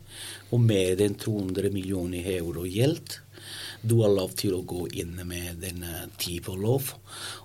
og 0.51 0.63
mer 0.65 1.03
enn 1.05 1.19
200 1.21 1.69
millioner 1.75 2.33
euro 2.39 2.65
gjeld, 2.65 3.21
du 3.83 4.03
har 4.03 4.13
lov 4.13 4.35
til 4.39 4.55
å 4.57 4.63
gå 4.67 4.87
inn 5.01 5.15
med 5.27 5.61
denne 5.63 6.09
type 6.21 6.53
lov. 6.57 6.93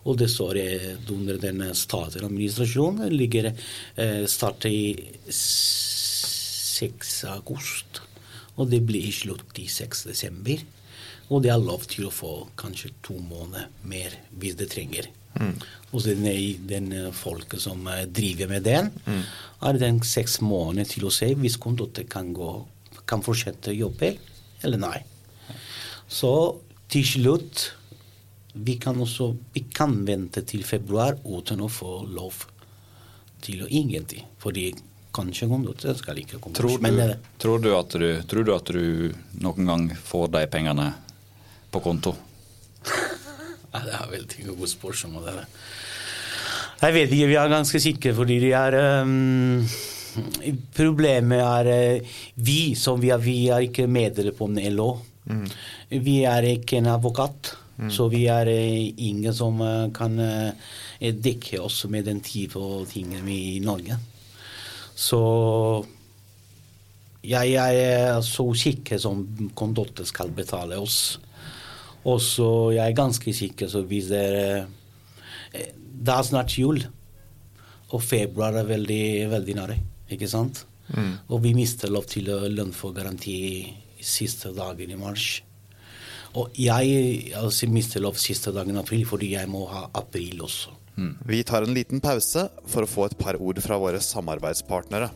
Og 0.04 0.18
det 0.20 0.30
står 0.32 0.60
under 1.14 1.38
den 1.42 1.76
statlige 1.76 2.26
administrasjonen. 2.28 3.10
ligger 3.10 3.52
eh, 3.52 4.26
starter 4.28 4.70
i 4.70 4.96
6. 5.32 7.24
august, 7.32 8.02
og 8.56 8.70
det 8.72 8.82
blir 8.88 9.12
slutt 9.16 9.60
i 9.60 9.68
6. 9.72 10.04
desember. 10.12 10.58
Og 11.30 11.42
det 11.42 11.50
er 11.50 11.62
lov 11.62 11.88
til 11.90 12.06
å 12.06 12.14
få 12.14 12.48
kanskje 12.60 12.94
to 13.06 13.16
måneder 13.18 13.70
mer 13.90 14.12
hvis 14.38 14.56
det 14.60 14.70
trenger. 14.76 15.08
Mm. 15.40 15.56
Og 15.92 16.04
den, 16.06 16.28
den 16.68 17.14
folket 17.16 17.62
som 17.64 17.88
eh, 17.92 18.06
driver 18.08 18.48
med 18.52 18.64
den, 18.68 18.92
mm. 19.08 19.24
har 19.64 19.74
den 19.80 20.04
seks 20.06 20.40
måneder 20.44 20.86
til 20.92 21.06
å 21.08 21.12
se 21.14 21.34
hvis 21.40 21.58
kontoret 21.62 22.08
kan, 22.12 22.36
kan 23.08 23.24
fortsette 23.26 23.74
å 23.74 23.82
jobbe 23.86 24.16
eller 24.64 24.80
nei. 24.82 25.00
Så 26.08 26.32
til 26.92 27.06
slutt 27.08 27.72
vi 28.56 28.78
kan 28.80 29.00
også 29.02 29.34
vi 29.54 29.66
kan 29.74 29.98
vente 30.08 30.46
til 30.48 30.64
februar 30.64 31.18
uten 31.26 31.64
å 31.66 31.70
få 31.72 32.06
lov 32.08 32.46
til 33.44 33.66
å 33.66 33.70
ingenting. 33.70 34.24
Fordi 34.40 34.70
kanskje 35.16 35.48
kontoret 35.50 36.00
skal 36.00 36.20
ikke 36.22 36.40
komme. 36.44 36.56
Tror 36.56 36.80
du, 36.80 37.16
tror, 37.40 37.60
du 37.60 37.70
du, 38.00 38.08
tror 38.28 38.48
du 38.48 38.54
at 38.56 38.72
du 38.72 38.86
noen 39.44 39.72
gang 39.72 39.90
får 39.96 40.32
de 40.36 40.46
pengene 40.52 40.92
på 41.72 41.82
konto? 41.84 42.16
ja, 43.74 43.82
det 43.84 43.98
er 43.98 44.08
veldig 44.12 44.56
godt 44.56 44.72
spørsmål. 44.72 45.28
Jeg 46.82 46.96
vet 46.96 47.12
ikke, 47.12 47.28
vi 47.32 47.38
er 47.40 47.52
ganske 47.52 47.82
sikre, 47.82 48.16
fordi 48.16 48.40
de 48.44 48.56
er 48.56 48.80
um, 49.04 49.66
Problemet 50.76 51.42
er 51.44 51.70
uh, 52.00 52.16
vi 52.40 52.76
som 52.80 53.02
vi 53.02 53.12
er, 53.12 53.20
vi 53.20 53.50
er 53.52 53.68
ikke 53.68 53.88
medlemmer 53.92 54.36
på 54.38 54.48
LO. 54.72 54.90
Mm. 55.26 55.46
Vi 56.06 56.18
er 56.30 56.50
ikke 56.54 56.80
en 56.80 56.92
advokat. 56.94 57.56
Mm. 57.76 57.90
Så 57.92 58.08
vi 58.08 58.24
er 58.32 58.48
uh, 58.48 58.86
ingen 59.10 59.34
som 59.36 59.60
uh, 59.60 59.90
kan 59.94 60.16
dekke 61.02 61.60
oss 61.60 61.84
med 61.92 62.08
den 62.08 62.22
type 62.24 62.62
ting 62.88 63.12
i 63.28 63.60
Norge. 63.64 63.98
Så 64.96 65.20
jeg 67.26 67.56
er 67.58 68.22
så 68.24 68.46
sikker 68.58 69.00
som 69.02 69.24
kondotter 69.58 70.08
skal 70.08 70.32
betale 70.36 70.78
oss. 70.80 71.18
Og 72.06 72.22
så 72.22 72.50
jeg 72.76 72.86
er 72.86 72.98
ganske 72.98 73.34
sikker 73.34 73.70
så 73.72 73.82
hvis 73.88 74.12
det 74.12 74.22
er 74.22 74.68
eh, 75.54 75.74
Det 76.06 76.14
er 76.14 76.26
snart 76.28 76.54
jul, 76.60 76.82
og 77.96 78.02
februar 78.04 78.54
er 78.60 78.68
veldig, 78.68 79.30
veldig 79.32 79.54
nære, 79.56 79.78
ikke 80.12 80.28
sant? 80.28 80.66
Mm. 80.92 81.14
Og 81.32 81.40
vi 81.42 81.54
mister 81.56 81.90
lov 81.90 82.04
til 82.12 82.28
lønn 82.28 82.74
for 82.76 82.94
garanti 82.94 83.64
siste 84.06 84.54
dagen 84.56 84.94
i 84.94 85.00
mars. 85.00 85.42
Og 86.36 86.56
jeg 86.60 87.34
altså, 87.38 87.68
mister 87.72 88.04
lov 88.04 88.20
siste 88.20 88.52
dagen 88.56 88.76
i 88.76 88.82
april 88.82 89.06
fordi 89.08 89.34
jeg 89.36 89.50
må 89.52 89.66
ha 89.72 89.88
april 89.96 90.44
også. 90.48 90.74
Mm. 90.96 91.14
Vi 91.28 91.44
tar 91.48 91.66
en 91.66 91.76
liten 91.76 92.02
pause 92.04 92.48
for 92.72 92.86
å 92.86 92.90
få 92.90 93.10
et 93.10 93.18
par 93.20 93.40
ord 93.40 93.60
fra 93.64 93.80
våre 93.80 94.00
samarbeidspartnere. 94.04 95.10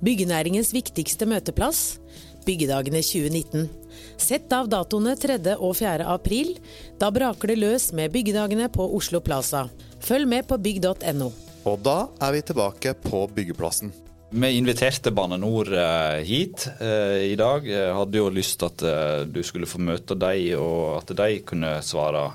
Byggenæringens 0.00 0.70
viktigste 0.72 1.26
møteplass 1.28 2.00
Byggedagene 2.46 3.02
2019. 3.04 3.68
Sett 4.16 4.52
av 4.52 4.68
datoene 4.70 5.14
3. 5.18 5.38
og 5.58 5.74
4. 5.76 6.06
april. 6.08 6.54
Da 7.00 7.10
braker 7.12 7.52
det 7.52 7.60
løs 7.60 7.90
med 7.96 8.12
byggedagene 8.14 8.70
på 8.72 8.86
Oslo 8.96 9.20
Plaza. 9.24 9.66
Følg 10.00 10.28
med 10.28 10.48
på 10.48 10.56
bygg.no. 10.60 11.30
Og 11.68 11.82
da 11.84 11.98
er 12.24 12.36
vi 12.36 12.46
tilbake 12.48 12.94
på 13.04 13.26
byggeplassen. 13.36 13.92
Vi 14.32 14.50
inviterte 14.54 15.10
Bane 15.10 15.34
NOR 15.42 15.72
eh, 15.74 16.20
hit 16.22 16.68
eh, 16.80 17.32
i 17.32 17.36
dag. 17.38 17.64
Jeg 17.66 17.94
hadde 17.96 18.20
jo 18.20 18.28
lyst 18.30 18.60
til 18.60 18.68
at 18.68 18.84
eh, 18.86 19.22
du 19.26 19.40
skulle 19.42 19.66
få 19.66 19.80
møte 19.82 20.14
dem, 20.14 20.52
og 20.62 21.00
at 21.00 21.10
de 21.18 21.40
kunne 21.42 21.72
svare, 21.82 22.28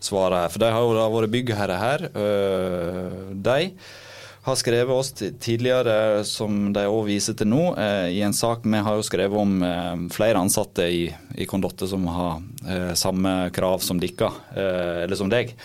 svare 0.00 0.40
her. 0.40 0.54
For 0.54 0.64
de 0.64 0.70
har 0.72 0.86
jo 0.86 0.94
da 0.96 1.04
vært 1.12 1.34
byggherre 1.34 1.76
her, 1.82 2.06
de 3.44 3.58
har 4.44 4.58
skrevet 4.60 4.92
oss 4.96 5.12
tidligere, 5.16 6.24
som 6.24 6.72
de 6.72 6.88
òg 6.88 7.10
viser 7.10 7.36
til 7.36 7.52
nå, 7.52 7.62
i 8.12 8.24
en 8.24 8.36
sak 8.36 8.64
vi 8.64 8.80
har 8.88 8.96
jo 8.96 9.04
skrevet 9.04 9.40
om 9.40 10.08
flere 10.12 10.40
ansatte 10.40 10.88
i, 10.88 11.06
Condotte 11.48 11.88
som 11.88 12.04
har 12.12 12.96
samme 12.96 13.34
krav 13.56 13.84
som 13.84 14.00
dere, 14.00 14.32
eller 14.56 15.16
som 15.20 15.32
deg. 15.32 15.56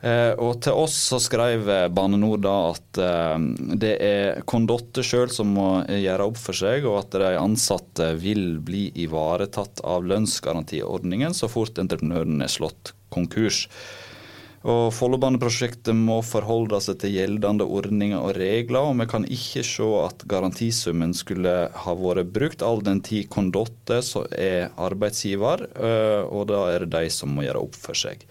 Eh, 0.00 0.32
og 0.40 0.62
til 0.64 0.78
oss 0.80 0.94
så 1.10 1.18
skrev 1.20 1.66
Bane 1.92 2.16
NOR 2.16 2.40
da 2.40 2.54
at 2.70 3.00
eh, 3.04 3.42
det 3.76 3.92
er 4.00 4.38
Kondotte 4.48 5.04
sjøl 5.04 5.28
som 5.32 5.50
må 5.52 5.68
gjøre 5.84 6.30
opp 6.30 6.38
for 6.40 6.56
seg, 6.56 6.86
og 6.88 7.02
at 7.02 7.18
de 7.20 7.34
ansatte 7.36 8.14
vil 8.20 8.62
bli 8.64 8.86
ivaretatt 9.04 9.82
av 9.84 10.06
lønnsgarantiordningen 10.08 11.36
så 11.36 11.50
fort 11.52 11.80
entreprenøren 11.82 12.40
er 12.40 12.52
slått 12.52 12.94
konkurs. 13.12 13.66
Og 14.60 14.90
Follobaneprosjektet 14.92 15.96
må 15.96 16.18
forholde 16.24 16.80
seg 16.84 16.98
til 17.00 17.14
gjeldende 17.16 17.64
ordninger 17.64 18.20
og 18.20 18.34
regler, 18.36 18.90
og 18.90 18.98
vi 19.00 19.06
kan 19.08 19.24
ikke 19.24 19.64
se 19.64 19.88
at 20.02 20.24
garantisummen 20.28 21.14
skulle 21.16 21.54
ha 21.84 21.94
vært 21.96 22.32
brukt, 22.36 22.64
all 22.64 22.84
den 22.84 23.00
tid 23.04 23.30
Condotte 23.32 24.02
er 24.36 24.68
arbeidsgiver, 24.76 25.64
og 26.28 26.44
da 26.52 26.60
er 26.74 26.84
det 26.84 26.92
de 26.92 27.12
som 27.16 27.32
må 27.32 27.48
gjøre 27.48 27.64
opp 27.64 27.80
for 27.80 27.96
seg. 27.96 28.28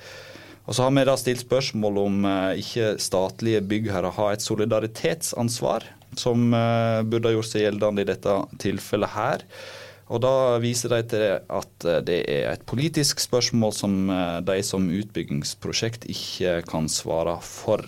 Og 0.70 0.78
så 0.78 0.86
har 0.86 0.94
vi 0.94 1.08
da 1.10 1.18
stilt 1.18 1.42
spørsmål 1.42 1.96
om 1.98 2.26
øh, 2.30 2.62
ikke 2.62 2.94
statlige 3.02 3.64
byggherrer 3.66 4.14
har 4.14 4.36
et 4.36 4.46
solidaritetsansvar, 4.46 5.88
som 6.14 6.54
øh, 6.54 7.02
burde 7.10 7.32
ha 7.32 7.34
gjort 7.34 7.50
seg 7.50 7.66
gjeldende 7.66 8.06
i 8.06 8.10
dette 8.12 8.36
tilfellet 8.62 9.16
her. 9.18 9.46
Og 10.10 10.22
Da 10.24 10.58
viser 10.62 10.94
de 10.94 11.02
til 11.12 11.26
at 11.38 11.86
eh, 11.86 12.02
det 12.06 12.20
er 12.34 12.52
et 12.52 12.66
politisk 12.70 13.22
spørsmål 13.22 13.74
som 13.78 13.96
eh, 14.10 14.40
de 14.46 14.58
som 14.66 14.90
utbyggingsprosjekt 14.90 16.08
ikke 16.10 16.60
kan 16.70 16.90
svare 16.90 17.38
for. 17.46 17.86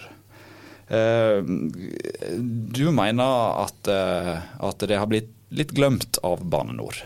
Eh, 0.91 1.41
du 1.41 2.85
mener 2.93 3.63
at, 3.65 3.89
at 3.89 4.85
det 4.85 5.00
har 5.00 5.09
blitt 5.09 5.31
litt 5.51 5.73
glemt 5.75 6.19
av 6.23 6.43
Bane 6.47 6.77
NOR? 6.77 7.01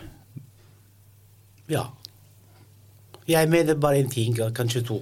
Ja. 1.72 1.88
Jeg 3.26 3.50
mener 3.50 3.78
bare 3.80 3.98
en 4.02 4.12
ting, 4.12 4.36
kanskje 4.54 4.84
to. 4.86 5.00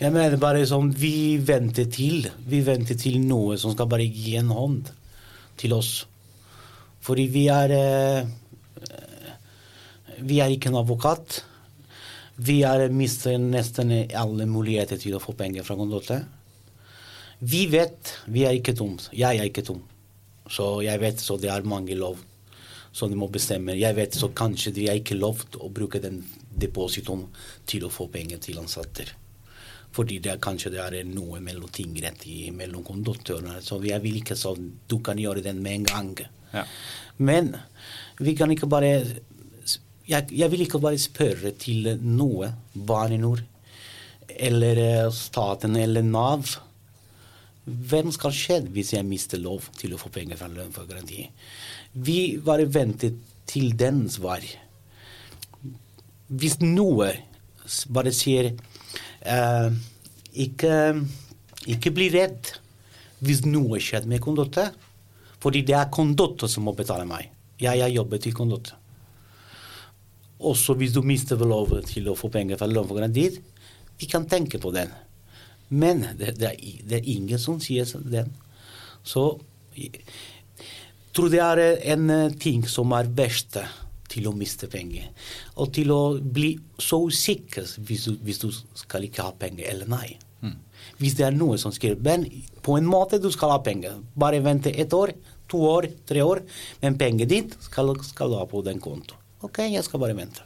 Jeg 0.00 0.10
mener 0.10 0.40
bare 0.42 0.64
sånn 0.66 0.90
vi 0.98 1.38
venter 1.38 1.86
til. 1.92 2.26
Vi 2.50 2.60
venter 2.66 2.98
til 2.98 3.20
noe 3.22 3.58
som 3.60 3.74
skal 3.74 3.88
bare 3.90 4.06
gi 4.06 4.34
en 4.40 4.50
hånd 4.50 4.90
til 5.60 5.76
oss. 5.76 5.92
Fordi 7.04 7.28
vi 7.30 7.46
er 7.52 7.74
vi 10.24 10.40
er 10.40 10.52
ikke 10.52 10.70
en 10.70 10.80
advokat. 10.80 11.42
Vi 12.36 12.62
har 12.62 12.88
mistet 12.90 13.38
nesten 13.40 13.92
alle 14.16 14.46
muligheter 14.50 14.98
til 14.98 15.14
å 15.14 15.22
få 15.22 15.36
penger 15.38 15.66
fra 15.66 15.76
Gondolte. 15.78 16.22
Vi 17.38 17.66
vet 17.70 18.14
Vi 18.26 18.44
er 18.44 18.54
ikke 18.56 18.74
tom. 18.74 18.96
Jeg 19.12 19.38
er 19.38 19.50
ikke 19.50 19.66
tom. 19.66 19.82
Så 20.50 20.82
jeg 20.82 21.00
vet 21.00 21.20
så 21.20 21.36
det 21.36 21.50
er 21.50 21.62
mange 21.62 21.94
lov 21.94 22.18
som 22.92 23.10
de 23.10 23.16
må 23.18 23.28
bestemme. 23.28 23.74
Jeg 23.78 23.96
vet 23.96 24.14
så 24.14 24.30
kanskje 24.30 24.72
de 24.74 24.88
er 24.88 25.00
ikke 25.00 25.18
lov 25.18 25.44
å 25.58 25.68
bruke 25.68 26.00
den 26.02 26.22
depositoen 26.50 27.26
til 27.66 27.86
å 27.86 27.90
få 27.90 28.06
penger 28.12 28.38
til 28.38 28.58
ansatte. 28.62 29.23
Fordi 29.94 30.18
det 30.18 30.32
er, 30.32 30.42
kanskje 30.42 30.72
det 30.74 30.82
er 30.82 31.06
noe 31.06 31.38
mellom 31.44 31.70
tingrett 31.70 32.26
mellom 32.56 32.82
konduktørene. 32.86 33.60
Så 33.62 33.78
jeg 33.84 34.02
vil 34.02 34.18
ikke 34.18 34.36
så 34.38 34.56
du 34.58 34.98
kan 35.04 35.20
gjøre 35.20 35.44
den 35.44 35.62
med 35.62 35.80
en 35.80 35.86
gang. 35.90 36.14
Ja. 36.54 36.64
Men 37.18 37.54
vi 38.18 38.34
kan 38.34 38.50
ikke 38.50 38.70
bare 38.70 38.90
jeg, 40.04 40.26
jeg, 40.30 40.50
vil 40.50 40.66
ikke 40.66 40.82
bare 40.82 41.00
spørre 41.00 41.54
til 41.56 41.94
noe, 42.02 42.50
Barne-Nord 42.74 43.44
eller 44.34 44.80
eh, 44.80 45.10
staten 45.14 45.76
eller 45.80 46.04
Nav. 46.04 46.56
Hvem 47.64 48.10
skal 48.12 48.34
skje 48.36 48.58
hvis 48.74 48.92
jeg 48.96 49.06
mister 49.08 49.40
lov 49.40 49.70
til 49.78 49.94
å 49.94 50.00
få 50.00 50.10
penger 50.12 50.40
fra 50.40 50.50
lønn 50.52 50.74
for 50.74 50.88
garanti? 50.88 51.24
Vi 51.94 52.36
bare 52.44 52.66
ventet 52.68 53.16
til 53.48 53.72
den 53.78 54.04
svar. 54.12 54.44
Hvis 56.28 56.58
noe 56.60 57.12
bare 57.94 58.12
sier 58.12 58.52
uh, 59.28 59.70
ikke, 60.34 60.74
ikke 61.70 61.92
bli 61.94 62.10
redd 62.14 62.54
hvis 63.24 63.44
noe 63.48 63.80
skjer 63.82 64.08
med 64.10 64.22
Condotte. 64.24 64.68
Fordi 65.42 65.62
det 65.66 65.76
er 65.76 65.92
Condotte 65.92 66.48
som 66.50 66.66
må 66.66 66.74
betale 66.76 67.06
meg. 67.08 67.30
Jeg 67.60 67.82
har 67.82 67.92
jobbet 67.92 68.28
i 68.28 68.34
Condotte. 68.34 68.76
Også 70.44 70.74
hvis 70.76 70.92
du 70.92 71.00
mister 71.06 71.40
lov 71.40 71.72
til 71.88 72.08
å 72.10 72.16
få 72.18 72.28
penger 72.32 72.58
fra 72.60 72.68
lånforeningen 72.68 73.42
vi 73.94 74.08
kan 74.10 74.26
tenke 74.26 74.58
på 74.58 74.72
den. 74.74 74.90
Men 75.68 76.02
det, 76.18 76.34
det, 76.40 76.50
er, 76.50 76.80
det, 76.82 76.98
er, 76.98 77.08
ingen 77.08 77.38
som 77.38 77.60
sier 77.62 77.86
den. 78.02 78.32
Så 79.06 79.38
jeg 79.78 80.02
tror 81.14 81.30
det 81.30 81.40
er 81.44 81.62
en 81.94 82.10
ting 82.40 82.66
som 82.68 82.92
er 82.96 83.10
verst 83.14 83.60
til 84.14 84.28
å 84.30 84.34
miste 84.36 84.68
penger. 84.70 85.10
Og 85.60 85.72
til 85.74 85.90
å 85.94 86.02
bli 86.18 86.54
så 86.80 87.00
usikker 87.04 87.66
hvis 87.86 88.06
du, 88.08 88.14
hvis 88.24 88.42
du 88.44 88.48
skal 88.78 89.06
ikke 89.08 89.26
ha 89.26 89.34
penger 89.38 89.68
eller 89.72 89.90
nei. 89.90 90.14
Mm. 90.44 90.56
Hvis 91.00 91.16
det 91.18 91.26
er 91.26 91.36
noe 91.36 91.56
som 91.60 91.72
skriver 91.72 92.02
Men 92.04 92.26
på 92.64 92.76
en 92.78 92.88
måte 92.88 93.20
du 93.22 93.30
skal 93.32 93.54
ha 93.54 93.60
penger. 93.64 93.98
Bare 94.14 94.42
vente 94.44 94.70
ett 94.70 94.92
år, 94.94 95.14
to 95.50 95.62
år, 95.68 95.88
tre 96.08 96.22
år. 96.24 96.44
Men 96.82 96.98
penger 97.00 97.30
ditt 97.30 97.56
skal, 97.64 97.94
skal 98.04 98.32
du 98.32 98.38
ha 98.40 98.46
på 98.48 98.62
den 98.66 98.82
konto. 98.84 99.18
OK, 99.44 99.64
jeg 99.68 99.84
skal 99.84 100.00
bare 100.00 100.16
vente. 100.16 100.44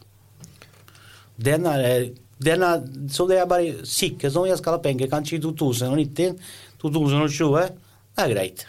Den 1.38 1.68
er, 1.70 2.08
den 2.42 2.64
er, 2.66 2.80
så 3.14 3.28
det 3.30 3.38
er 3.38 3.50
bare 3.50 3.86
sikkert 3.86 4.34
som 4.34 4.48
jeg 4.48 4.58
skal 4.58 4.74
ha 4.74 4.82
penger 4.82 5.10
kanskje 5.12 5.38
i 5.38 5.42
2019, 5.44 6.40
2020. 6.82 7.68
Det 8.18 8.24
er 8.24 8.34
greit. 8.34 8.66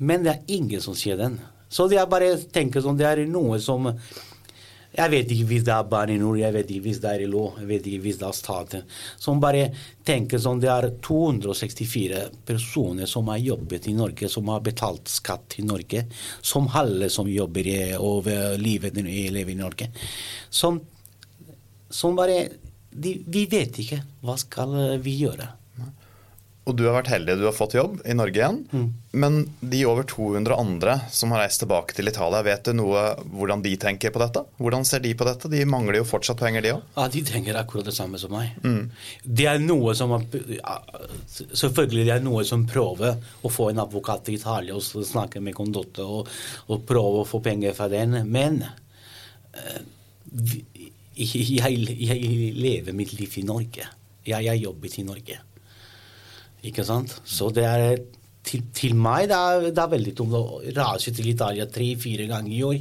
Men 0.00 0.24
det 0.24 0.32
er 0.32 0.54
ingen 0.56 0.80
som 0.82 0.96
sier 0.96 1.20
den. 1.20 1.36
Så 1.72 1.88
er 1.88 2.10
bare 2.10 2.36
tenker 2.52 2.84
sånn, 2.84 2.98
det 3.00 3.08
er 3.08 3.24
noe 3.30 3.58
som 3.62 3.88
jeg 4.92 5.08
vet 5.08 5.30
ikke 5.32 5.46
hvis 5.48 5.62
det 5.64 5.72
er 5.72 5.86
barn 5.88 6.10
i 6.12 6.18
nord, 6.20 6.36
jeg 6.36 6.52
vet 6.52 6.68
ikke 6.68 6.84
hvis 6.84 6.98
det 7.00 7.12
er 7.14 7.22
LO, 7.32 7.46
jeg 7.56 7.68
vet 7.70 7.86
ikke 7.88 8.02
hvis 8.04 8.18
det 8.20 8.26
er 8.28 8.36
staten. 8.36 8.82
Som 9.16 9.40
bare 9.40 9.70
tenker 10.04 10.40
sånn 10.42 10.60
Det 10.60 10.68
er 10.68 10.90
264 11.00 12.26
personer 12.44 13.08
som 13.08 13.30
har 13.32 13.40
jobbet 13.40 13.88
i 13.88 13.94
Norge, 13.96 14.28
som 14.28 14.50
har 14.52 14.60
betalt 14.64 15.08
skatt 15.08 15.56
i 15.62 15.64
Norge. 15.64 16.04
Som 16.44 16.68
alle 16.76 17.08
som 17.12 17.30
jobber 17.30 17.70
i, 17.72 17.78
over 17.96 18.58
livet 18.60 19.00
i, 19.00 19.30
lever 19.32 19.56
i 19.56 19.60
Norge. 19.62 19.88
Som, 20.50 20.82
som 21.88 22.18
bare 22.18 22.44
de, 22.92 23.16
Vi 23.24 23.46
vet 23.48 23.80
ikke 23.80 24.02
hva 24.20 24.36
skal 24.36 25.00
vi 25.00 25.16
gjøre. 25.24 25.48
Og 26.62 26.76
du 26.78 26.84
har 26.86 26.94
vært 26.94 27.10
heldig, 27.10 27.34
du 27.40 27.46
har 27.48 27.54
fått 27.56 27.74
jobb 27.74 27.96
i 28.06 28.14
Norge 28.14 28.38
igjen. 28.38 28.60
Mm. 28.70 28.84
Men 29.18 29.38
de 29.72 29.80
over 29.90 30.06
200 30.06 30.54
andre 30.54 30.94
som 31.10 31.34
har 31.34 31.42
reist 31.42 31.58
tilbake 31.64 31.96
til 31.96 32.06
Italia, 32.06 32.42
vet 32.46 32.68
du 32.68 32.76
noe 32.78 33.02
hvordan 33.34 33.64
de 33.64 33.72
tenker 33.82 34.14
på 34.14 34.22
dette? 34.22 34.44
Hvordan 34.62 34.86
ser 34.86 35.02
de 35.02 35.10
på 35.18 35.26
dette? 35.26 35.50
De 35.50 35.64
mangler 35.66 35.98
jo 35.98 36.06
fortsatt 36.06 36.38
penger, 36.38 36.62
de 36.62 36.74
òg. 36.76 36.86
Ja, 36.94 37.08
de 37.10 37.24
tenker 37.26 37.58
akkurat 37.58 37.90
det 37.90 37.96
samme 37.96 38.20
som 38.22 38.34
meg. 38.36 38.54
Mm. 38.62 38.92
Det 39.26 39.48
er 39.50 39.58
noe 39.62 39.96
som 39.98 40.14
Selvfølgelig 40.22 42.06
det 42.06 42.14
er 42.14 42.22
noe 42.22 42.44
som 42.46 42.62
prøver 42.68 43.18
å 43.42 43.50
få 43.50 43.72
en 43.72 43.82
advokat 43.82 44.28
til 44.28 44.38
Italia 44.38 44.78
og 44.78 44.84
snakke 44.86 45.42
med 45.42 45.56
Condotte 45.58 46.06
og, 46.06 46.30
og 46.70 46.84
prøve 46.86 47.24
å 47.24 47.28
få 47.28 47.42
penger 47.42 47.74
fra 47.74 47.88
den, 47.90 48.20
men 48.30 48.62
uh, 48.62 49.80
jeg, 51.18 51.58
jeg, 51.58 52.52
lever 52.54 52.94
mitt 52.96 53.16
liv 53.18 53.34
i 53.40 53.46
Norge. 53.46 53.88
Jeg 54.26 54.46
har 54.46 54.60
jobbet 54.60 55.00
i 55.02 55.06
Norge. 55.06 55.42
Ikke 56.68 56.84
sant? 56.86 57.14
Så 57.26 57.50
det 57.54 57.64
er 57.66 57.96
til, 58.42 58.62
til 58.74 58.94
meg 58.98 59.28
det 59.30 59.38
er, 59.38 59.64
det 59.70 59.78
er 59.78 59.90
veldig 59.92 60.12
tungt 60.18 60.34
å 60.34 60.60
rase 60.74 61.12
til 61.14 61.28
Italia 61.30 61.66
tre-fire 61.70 62.26
ganger 62.30 62.54
i 62.54 62.62
år. 62.66 62.80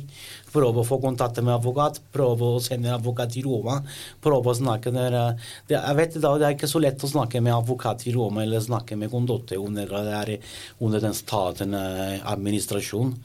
Prøve 0.51 0.81
å 0.81 0.87
få 0.87 0.97
kontakt 1.03 1.37
med 1.39 1.53
advokat, 1.53 1.99
prøve 2.11 2.49
å 2.55 2.63
sende 2.63 2.89
en 2.89 2.97
advokat 2.97 3.31
til 3.35 3.45
Roma. 3.47 3.77
prøve 4.21 4.51
å 4.51 4.57
snakke 4.57 4.91
der. 4.95 5.37
Det, 5.69 5.77
jeg 5.77 5.97
vet 5.99 6.17
da, 6.17 6.33
det 6.37 6.47
er 6.47 6.57
ikke 6.57 6.71
så 6.71 6.81
lett 6.81 7.05
å 7.05 7.11
snakke 7.11 7.43
med 7.45 7.55
advokat 7.55 8.07
i 8.09 8.15
Roma 8.15 8.43
eller 8.43 8.63
snakke 8.63 8.97
med 8.97 9.13
Condotte 9.13 9.59
under, 9.61 9.93
under 10.79 10.99
den 10.99 11.15
staten 11.15 11.77
administrasjonen. 11.77 12.27
administrasjon. 12.31 13.15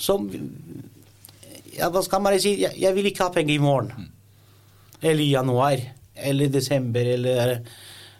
Så 0.00 0.16
ja, 1.76 1.90
hva 1.90 2.02
skal 2.02 2.22
man 2.22 2.38
si? 2.40 2.56
Jeg, 2.62 2.78
jeg 2.80 2.96
vil 2.96 3.10
ikke 3.10 3.26
ha 3.26 3.34
penger 3.34 3.54
i 3.56 3.62
morgen. 3.62 4.10
Eller 5.02 5.24
i 5.24 5.32
januar. 5.34 5.82
Eller 6.14 6.48
desember. 6.52 7.06
eller 7.18 7.60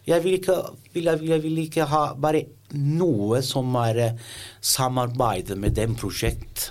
jeg 0.06 0.24
vil 0.24 0.38
ikke, 0.38 0.56
jeg 0.94 1.42
vil 1.42 1.58
ikke 1.64 1.86
ha 1.90 2.02
bare 2.14 2.44
noe 2.72 3.40
som 3.44 3.74
er 3.82 4.14
samarbeidet 4.60 5.58
med 5.58 5.76
den 5.78 5.96
prosjekt, 5.98 6.70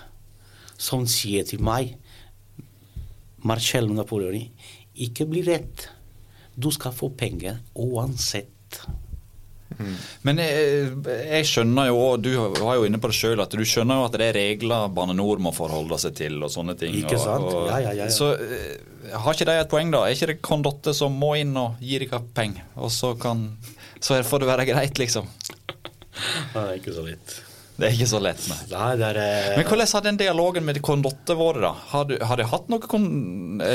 som 0.79 1.05
sier 1.09 1.45
til 1.47 1.61
meg 1.63 1.95
Marcello 3.43 3.93
Napoleoni, 3.95 4.45
ikke 4.99 5.27
bli 5.29 5.43
redd. 5.47 5.85
Du 6.59 6.71
skal 6.75 6.95
få 6.95 7.11
penger 7.15 7.61
uansett. 7.75 8.81
Mm. 9.79 9.95
Men 10.27 10.41
jeg, 10.43 10.87
jeg, 11.07 11.47
skjønner 11.47 11.87
jo, 11.87 11.99
du 12.19 12.29
var 12.59 12.79
jo 12.79 12.85
inne 12.87 12.99
på 12.99 13.11
det 13.11 13.15
sjøl, 13.15 13.39
at 13.39 13.53
du 13.55 13.63
skjønner 13.63 14.01
jo 14.01 14.07
at 14.09 14.17
det 14.19 14.27
er 14.27 14.35
regler 14.35 14.91
Bane 14.95 15.15
NOR 15.15 15.39
må 15.43 15.53
forholde 15.55 15.99
seg 16.03 16.17
til 16.19 16.35
og 16.43 16.51
sånne 16.51 16.75
ting. 16.79 16.97
Ikke 16.99 17.19
sant? 17.21 17.47
Og, 17.47 17.63
og, 17.63 17.69
ja, 17.71 17.79
ja, 17.87 17.95
ja, 18.03 18.09
Så 18.13 18.33
eh, 18.35 19.13
har 19.15 19.37
ikke 19.37 19.47
de 19.47 19.57
et 19.63 19.71
poeng, 19.71 19.93
da? 19.95 20.03
Er 20.05 20.17
ikke 20.17 20.33
det 20.33 20.39
Condotte 20.45 20.95
som 20.97 21.15
må 21.15 21.33
inn 21.39 21.55
og 21.59 21.79
gi 21.83 22.01
dere 22.03 22.21
penger, 22.35 22.67
og 22.75 22.91
så, 22.93 23.13
kan, 23.19 23.47
så 24.03 24.19
får 24.27 24.43
det 24.43 24.51
være 24.51 24.67
greit, 24.73 24.99
liksom? 25.01 25.29
Er 26.59 26.75
ikke 26.75 26.91
så 26.91 27.05
lett. 27.05 27.39
Det 27.79 27.87
er 27.87 27.95
ikke 27.95 28.09
så 28.11 28.19
lett, 28.19 28.41
nei. 28.51 28.57
nei 28.73 28.87
er, 29.07 29.17
uh, 29.19 29.53
Men 29.55 29.67
hvordan 29.69 29.89
har 29.93 30.03
den 30.03 30.17
dialogen 30.19 30.65
med 30.67 30.79
kondottene 30.83 31.37
vært, 31.39 31.61
da? 31.63 31.71
Har, 31.93 32.07
du, 32.09 32.15
har 32.27 32.39
de 32.39 32.47
hatt 32.51 32.67
noe 32.71 32.89
kon 32.91 33.05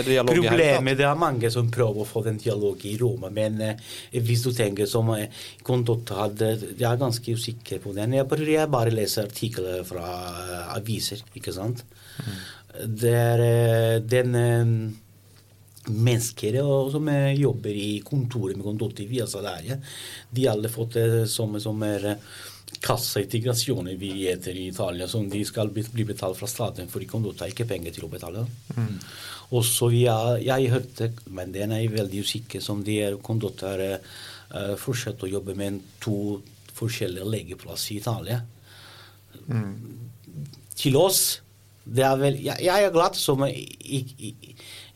dialog 0.04 0.40
Problemet 0.42 0.98
det 1.00 1.06
er 1.08 1.20
mange 1.20 1.50
som 1.52 1.70
prøver 1.72 2.04
å 2.04 2.08
få 2.08 2.24
den 2.26 2.40
dialogen 2.42 2.90
i 2.90 2.98
Roma, 3.00 3.30
men 3.32 3.60
eh, 3.64 3.80
hvis 4.12 4.44
du 4.44 4.50
tenker 4.56 4.88
som 4.90 5.08
uh, 5.14 5.24
Condotte 5.64 6.18
hadde 6.18 6.50
Jeg 6.74 6.88
er 6.90 7.00
ganske 7.00 7.36
usikker 7.38 7.80
på 7.80 7.94
den. 7.96 8.18
Jeg 8.18 8.28
bare, 8.28 8.48
jeg 8.50 8.72
bare 8.72 8.92
leser 8.92 9.28
artikler 9.30 9.80
fra 9.88 10.04
uh, 10.04 10.74
aviser, 10.76 11.24
ikke 11.38 11.54
sant. 11.56 11.84
Mm. 12.20 12.38
Det 13.00 13.14
er 13.14 13.40
den 14.02 14.32
mennesker 15.84 16.56
som 16.90 17.08
jobber 17.38 17.76
i 17.78 18.00
kontoret 18.04 18.58
med 18.58 18.66
Condotte 18.66 19.06
via 19.06 19.28
Salaria, 19.30 19.76
de 20.30 20.46
har 20.46 20.56
alle 20.56 20.72
fått 20.72 20.96
det 20.96 21.28
som, 21.30 21.54
som 21.62 21.84
er 21.86 22.16
kassaintegrasjoner 22.84 23.96
vi 23.96 24.10
heter 24.26 24.56
i 24.56 24.68
Italia, 24.68 25.08
som 25.08 25.28
de 25.30 25.40
skal 25.46 25.70
bli 25.72 26.04
betalt 26.04 26.36
fra 26.38 26.48
staten, 26.50 26.90
for 26.92 27.00
de 27.00 27.32
ta 27.38 27.48
ikke 27.48 27.66
penger 27.68 27.94
til 27.96 28.06
å 28.06 28.12
betale. 28.12 28.44
Mm. 28.76 28.98
Og 29.56 29.64
så 29.64 29.90
jeg, 29.94 30.42
jeg 30.44 30.72
hørte, 30.72 31.10
men 31.32 31.52
den 31.54 31.72
er 31.72 31.84
veldig 31.92 32.24
usikker, 32.24 32.60
som 32.64 32.82
de 32.84 32.98
er 33.06 33.20
kondotter 33.24 33.84
uh, 33.84 33.94
eh, 34.50 34.74
fortsetter 34.80 35.28
å 35.28 35.34
jobbe 35.38 35.56
med 35.56 35.80
to 36.04 36.42
forskjellige 36.74 37.30
legeplasser 37.30 37.94
i 37.94 38.00
Italia. 38.02 38.42
Mm. 39.46 39.72
Til 40.74 41.00
oss 41.00 41.22
det 41.84 42.04
er 42.04 42.16
vel, 42.16 42.38
jeg, 42.40 42.64
jeg 42.64 42.84
er 42.84 42.92
glad 42.92 43.16
som 43.20 43.42
jeg, 43.44 43.66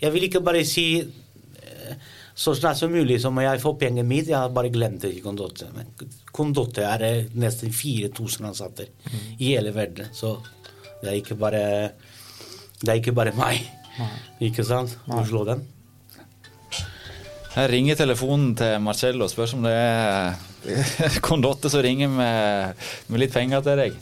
jeg, 0.01 0.13
vil 0.15 0.25
ikke 0.25 0.41
bare 0.41 0.63
si 0.65 1.05
så 2.39 2.55
snart 2.55 2.79
som 2.79 2.93
mulig 2.95 3.19
så 3.21 3.33
må 3.35 3.43
jeg 3.43 3.61
få 3.61 3.75
pengene 3.81 4.07
mine. 4.07 4.31
Jeg 4.31 4.39
har 4.39 4.53
bare 4.55 4.71
glemt 4.73 5.03
det 5.03 5.17
Condotte. 6.39 6.85
Er 6.87 7.27
nesten 7.39 7.75
4000 7.75 8.53
ansatte 8.53 8.89
mm. 8.89 9.25
i 9.39 9.53
hele 9.57 9.75
verden. 9.75 10.13
Så 10.15 10.37
det 11.03 11.11
er 11.11 11.19
ikke 11.19 11.39
bare, 11.39 11.65
det 12.81 12.93
er 12.93 13.03
ikke 13.03 13.17
bare 13.17 13.35
meg. 13.39 13.67
Nei. 13.99 14.13
Ikke 14.49 14.65
sant? 14.67 14.95
Å 15.11 15.25
slå 15.27 15.43
den. 15.49 15.67
Jeg 17.59 17.71
ringer 17.73 17.99
telefonen 17.99 18.53
til 18.59 18.77
Marcello 18.85 19.27
og 19.27 19.33
spør 19.33 19.57
om 19.57 19.65
det 19.67 19.73
er 19.75 20.37
Condotte 21.27 21.71
som 21.73 21.83
ringer 21.83 22.11
med, 22.13 22.85
med 23.09 23.23
litt 23.25 23.35
penger 23.35 23.65
til 23.67 23.81
deg. 23.83 23.97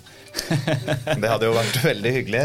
det 1.23 1.31
hadde 1.31 1.49
jo 1.49 1.55
vært 1.57 1.79
veldig 1.87 2.13
hyggelig. 2.19 2.43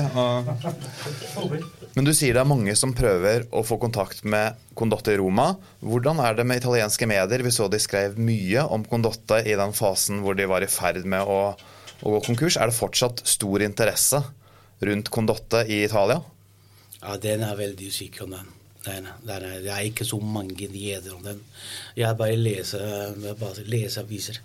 Men 1.92 2.08
du 2.08 2.14
sier 2.16 2.36
det 2.36 2.40
er 2.40 2.48
mange 2.48 2.72
som 2.80 2.94
prøver 2.96 3.44
å 3.52 3.66
få 3.68 3.76
kontakt 3.82 4.24
med 4.24 4.60
Condotte 4.80 5.12
i 5.12 5.18
Roma. 5.20 5.50
Hvordan 5.84 6.22
er 6.24 6.38
det 6.38 6.46
med 6.48 6.62
italienske 6.62 7.08
medier? 7.10 7.44
Vi 7.44 7.52
så 7.52 7.68
de 7.72 7.82
skrev 7.84 8.16
mye 8.16 8.64
om 8.64 8.86
Condotte 8.88 9.42
i 9.44 9.58
den 9.60 9.76
fasen 9.76 10.22
hvor 10.24 10.38
de 10.40 10.48
var 10.48 10.64
i 10.64 10.72
ferd 10.72 11.04
med 11.04 11.28
å, 11.28 11.42
å 11.52 12.16
gå 12.16 12.22
konkurs. 12.30 12.56
Er 12.56 12.72
det 12.72 12.80
fortsatt 12.80 13.26
stor 13.28 13.66
interesse 13.68 14.24
rundt 14.88 15.12
Condotte 15.12 15.66
i 15.68 15.84
Italia? 15.84 16.22
Ja, 17.02 17.18
den 17.20 17.44
er 17.44 17.60
veldig 17.60 17.92
usikker 17.92 18.30
den. 18.30 18.48
Den, 18.82 19.06
nei, 19.28 19.36
nei, 19.44 19.58
det 19.62 19.70
er 19.70 19.84
ikke 19.86 20.06
så 20.08 20.18
mange 20.18 20.66
nyheter 20.72 21.14
om 21.14 21.22
den. 21.22 21.42
Jeg 21.94 22.18
bare 22.18 22.38
leser, 22.40 23.14
bare 23.38 23.66
leser 23.70 24.02
aviser. 24.02 24.40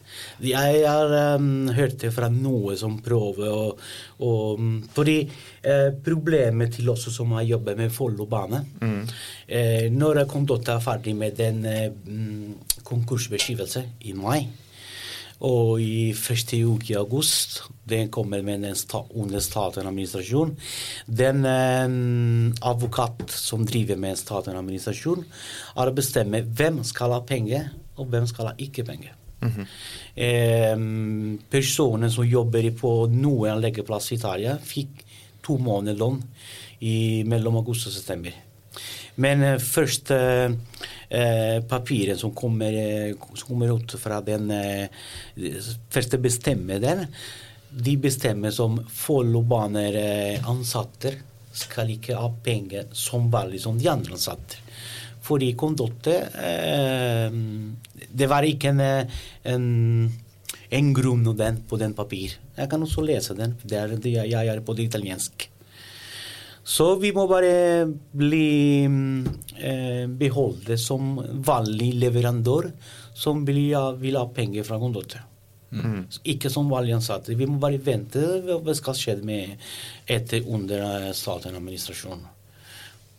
Jeg 0.45 0.83
har 0.85 1.15
um, 1.39 1.71
hørt 1.73 1.97
det 2.03 2.11
fra 2.13 2.29
noe 2.33 2.77
som 2.77 2.99
prøver 3.05 3.49
å, 3.49 3.71
å 4.27 4.33
Fordi 4.97 5.17
eh, 5.23 5.89
problemet 6.05 6.77
til 6.77 6.91
oss 6.93 7.09
som 7.15 7.33
har 7.37 7.47
jobbet 7.49 7.81
med 7.81 7.95
Follo-bane 7.95 8.63
mm. 8.81 9.01
eh, 9.47 9.89
Når 9.93 10.25
Kondotta 10.31 10.77
er 10.77 10.85
ferdig 10.85 11.17
med 11.17 11.37
den 11.39 11.65
eh, 11.71 11.91
konkursbeskrivelse 12.87 13.85
i 14.09 14.15
mai 14.17 14.41
og 15.45 15.81
i 15.83 16.13
første 16.17 16.59
uke 16.65 16.93
i 16.93 16.97
august 16.97 17.61
den 17.89 18.09
kommer 18.11 18.43
med 18.43 18.65
en 18.65 18.79
sta, 18.79 19.03
under 19.15 19.43
statens 19.45 19.87
administrasjon. 19.87 20.55
Den 21.07 21.45
eh, 21.45 21.97
advokat 22.67 23.31
som 23.31 23.67
driver 23.69 24.01
med 24.01 24.19
statens 24.19 24.57
administrasjon, 24.57 25.27
har 25.77 25.93
bestemt 25.97 26.57
hvem 26.57 26.83
skal 26.85 27.15
ha 27.15 27.21
penger, 27.27 27.71
og 27.97 28.11
hvem 28.13 28.27
skal 28.29 28.51
ha 28.51 28.57
ikke 28.59 28.85
penger. 28.89 29.15
eh, 30.17 30.77
personen 31.53 32.11
som 32.11 32.25
jobber 32.25 32.71
på 32.79 32.97
noen 33.13 33.61
leggeplass 33.61 34.11
i 34.13 34.17
Italia, 34.17 34.57
fikk 34.59 35.05
to 35.45 35.59
måneder 35.63 36.01
lån 36.01 36.23
i 36.81 37.23
mellom 37.29 37.61
august 37.61 37.87
og 37.87 37.95
september. 37.95 38.46
Men 39.23 39.43
eh, 39.43 39.59
først 39.63 40.11
eh, 40.15 40.53
eh, 41.09 41.59
papiret 41.69 42.21
som 42.21 42.35
kommer, 42.37 42.73
eh, 42.73 43.15
som 43.35 43.49
kommer 43.49 43.73
ut 43.77 43.97
fra 44.01 44.21
den 44.25 44.51
eh, 44.53 44.89
første 45.93 46.21
bestemmer 46.21 46.83
den, 46.83 47.07
de 47.77 47.97
bestemmer 48.01 48.53
som 48.55 48.79
Follobaner 48.93 49.99
eh, 50.01 50.49
ansatte 50.49 51.15
skal 51.57 51.91
ikke 51.95 52.19
ha 52.21 52.29
penger 52.45 52.91
som 52.93 53.31
vanlig 53.33 53.63
som 53.65 53.79
de 53.81 53.89
andre 53.89 54.17
ansatte. 54.17 54.61
Fordi 55.27 55.49
Kondotte 55.59 56.21
eh, 56.39 57.33
Det 58.07 58.29
var 58.31 58.47
ikke 58.47 58.71
en, 58.71 58.85
eh, 58.85 59.19
en, 59.51 59.67
en 60.71 60.95
grunn 60.95 61.27
på 61.67 61.81
den 61.81 61.97
papir. 61.99 62.37
Jeg 62.57 62.71
kan 62.71 62.83
også 62.83 63.03
lese 63.03 63.35
den. 63.35 63.57
Det 63.65 63.81
er 63.81 63.97
det 63.97 64.15
jeg 64.15 64.47
er 64.53 64.61
på 64.61 64.77
det 64.77 64.87
italiensk. 64.87 65.49
Så 66.67 66.89
vi 66.99 67.13
må 67.15 67.29
bare 67.31 67.87
bli 68.17 68.83
eh, 68.83 70.05
beholde 70.11 70.79
som 70.83 71.15
vanlig 71.47 71.93
leverandør 72.01 72.73
som 73.17 73.45
vil 73.47 73.63
ha, 73.71 73.93
vil 74.01 74.19
ha 74.19 74.27
penger 74.35 74.67
fra 74.67 74.81
Condotte. 74.83 75.23
Ikke 76.25 76.51
som 76.51 76.71
vanlig 76.71 76.97
ansatte. 76.97 77.35
Vi 77.39 77.47
må 77.49 77.59
bare 77.63 77.79
vente 77.83 78.23
hva 78.47 78.75
skal 78.77 78.97
skje 78.99 79.17
med 79.27 79.55
etter 80.07 80.47
under 80.47 80.83
eh, 80.87 81.13
statens 81.17 81.55
administrasjon. 81.59 82.27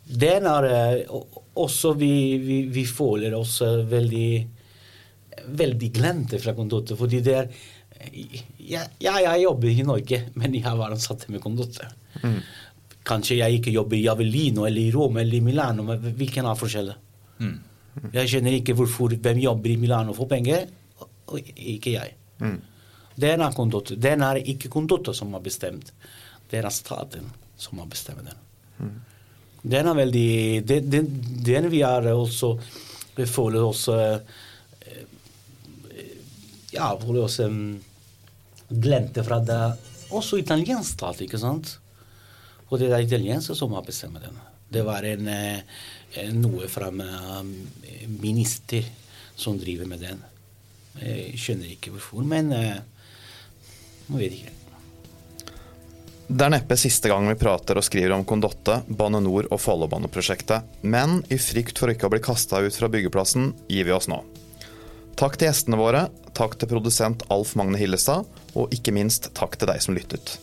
Den 0.07 0.47
er 0.47 0.69
eh, 0.71 1.17
også 1.59 1.93
vi, 1.99 2.11
vi, 2.43 2.61
vi 2.71 2.85
føler 2.87 3.35
oss 3.37 3.59
eh, 3.65 3.83
veldig 3.87 4.29
veldig 5.47 5.89
glemte 5.93 6.39
fra 6.41 6.55
kondotter, 6.57 6.97
fordi 6.99 7.19
det 7.23 7.33
er 7.37 7.49
ja, 8.57 8.81
ja, 9.01 9.13
jeg 9.23 9.43
jobber 9.43 9.69
i 9.71 9.85
Norge, 9.85 10.21
men 10.39 10.55
jeg 10.57 10.79
var 10.79 10.93
ansatt 10.93 11.27
med 11.33 11.43
Condotte. 11.43 11.89
Kanskje 13.07 13.37
jeg 13.39 13.59
ikke 13.61 13.71
jobber 13.71 13.95
i 13.97 14.03
Javelino 14.03 14.65
eller 14.67 14.81
i 14.81 14.91
Roma 14.91 15.21
eller 15.21 15.37
i 15.37 15.41
Milano, 15.45 15.83
men 15.87 16.01
hvilken 16.19 16.45
er 16.49 16.57
forskjellen? 16.59 16.95
Jeg 18.13 18.29
skjønner 18.29 18.53
ikke 18.59 18.75
hvorfor 18.77 19.15
hvem 19.15 19.39
jobber 19.41 19.71
i 19.71 19.77
Milano 19.79 20.13
får 20.13 20.27
penger, 20.35 20.65
og- 21.27 21.51
ikke 21.55 21.93
jeg. 21.93 22.13
Den 23.17 23.41
er 23.41 23.51
kondotta. 23.55 23.95
Den 23.95 24.21
er 24.21 24.35
ikke 24.43 24.69
kondotta 24.69 25.13
som 25.13 25.31
har 25.33 25.39
bestemt. 25.41 25.91
Det 26.51 26.59
er 26.63 26.69
staten 26.69 27.31
som 27.57 27.79
har 27.79 27.87
bestemt 27.87 28.23
den. 28.27 28.91
Den 29.67 29.87
er 29.87 29.93
veldig 29.97 30.65
Den, 30.67 30.89
den, 30.89 31.07
den 31.43 31.65
vi 31.71 31.81
er 31.81 32.05
også 32.13 32.59
Vi 33.17 33.25
føler 33.25 33.63
oss 33.65 33.87
eh, 33.89 34.19
Ja, 36.75 36.91
føler 37.01 37.23
oss 37.25 37.39
um, 37.39 37.79
glemte 38.69 39.23
fra 39.25 39.39
det 39.43 39.57
Også 40.13 40.37
italiensk 40.39 40.93
stat, 40.93 41.21
ikke 41.25 41.39
sant? 41.41 41.79
Og 42.67 42.79
det 42.81 42.91
er 42.91 43.03
italienske 43.03 43.55
som 43.55 43.75
har 43.77 43.85
bestemt 43.87 44.21
den. 44.21 44.37
Det 44.67 44.83
var 44.83 45.05
en, 45.07 45.27
eh, 45.27 46.31
noe 46.33 46.67
fra 46.67 46.91
minister 48.19 48.83
som 49.35 49.57
driver 49.59 49.87
med 49.87 49.99
den. 50.03 50.23
Jeg 50.99 51.37
skjønner 51.39 51.71
ikke 51.71 51.93
hvorfor, 51.93 52.25
men 52.25 52.51
eh, 52.51 52.79
jeg 54.09 54.17
vet 54.17 54.37
ikke. 54.39 54.53
Det 56.27 56.43
er 56.43 56.51
neppe 56.51 56.75
siste 56.75 57.07
gang 57.07 57.23
vi 57.29 57.37
prater 57.39 57.79
og 57.79 57.85
skriver 57.87 58.11
om 58.17 58.25
Kondotte, 58.27 58.81
Bane 58.87 59.21
Nor 59.23 59.47
og 59.47 59.61
Follobaneprosjektet, 59.63 60.81
men 60.83 61.21
i 61.31 61.37
frykt 61.39 61.79
for 61.79 61.93
ikke 61.93 62.09
å 62.09 62.11
bli 62.11 62.19
kasta 62.25 62.59
ut 62.65 62.75
fra 62.75 62.89
byggeplassen, 62.91 63.53
gir 63.71 63.87
vi 63.87 63.95
oss 63.95 64.09
nå. 64.11 64.19
Takk 65.17 65.37
til 65.37 65.47
gjestene 65.47 65.79
våre, 65.79 66.09
takk 66.35 66.57
til 66.59 66.69
produsent 66.73 67.23
Alf 67.31 67.55
Magne 67.55 67.79
Hillestad, 67.79 68.27
og 68.59 68.75
ikke 68.75 68.91
minst 68.97 69.31
takk 69.39 69.55
til 69.55 69.71
deg 69.71 69.79
som 69.85 69.95
lyttet. 69.95 70.35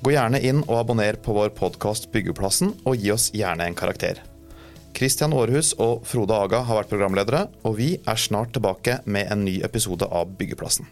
Gå 0.00 0.14
gjerne 0.14 0.38
inn 0.40 0.62
og 0.64 0.78
abonner 0.78 1.18
på 1.20 1.34
vår 1.36 1.50
podkast 1.52 2.06
Byggeplassen, 2.14 2.70
og 2.88 2.96
gi 2.96 3.10
oss 3.12 3.26
gjerne 3.36 3.66
en 3.68 3.76
karakter. 3.76 4.22
Kristian 4.96 5.34
Aarhus 5.36 5.74
og 5.76 6.06
Frode 6.08 6.38
Aga 6.40 6.62
har 6.64 6.80
vært 6.80 6.94
programledere, 6.94 7.42
og 7.68 7.76
vi 7.76 7.90
er 8.00 8.22
snart 8.24 8.54
tilbake 8.56 9.02
med 9.04 9.28
en 9.28 9.44
ny 9.44 9.58
episode 9.66 10.08
av 10.08 10.32
Byggeplassen. 10.40 10.88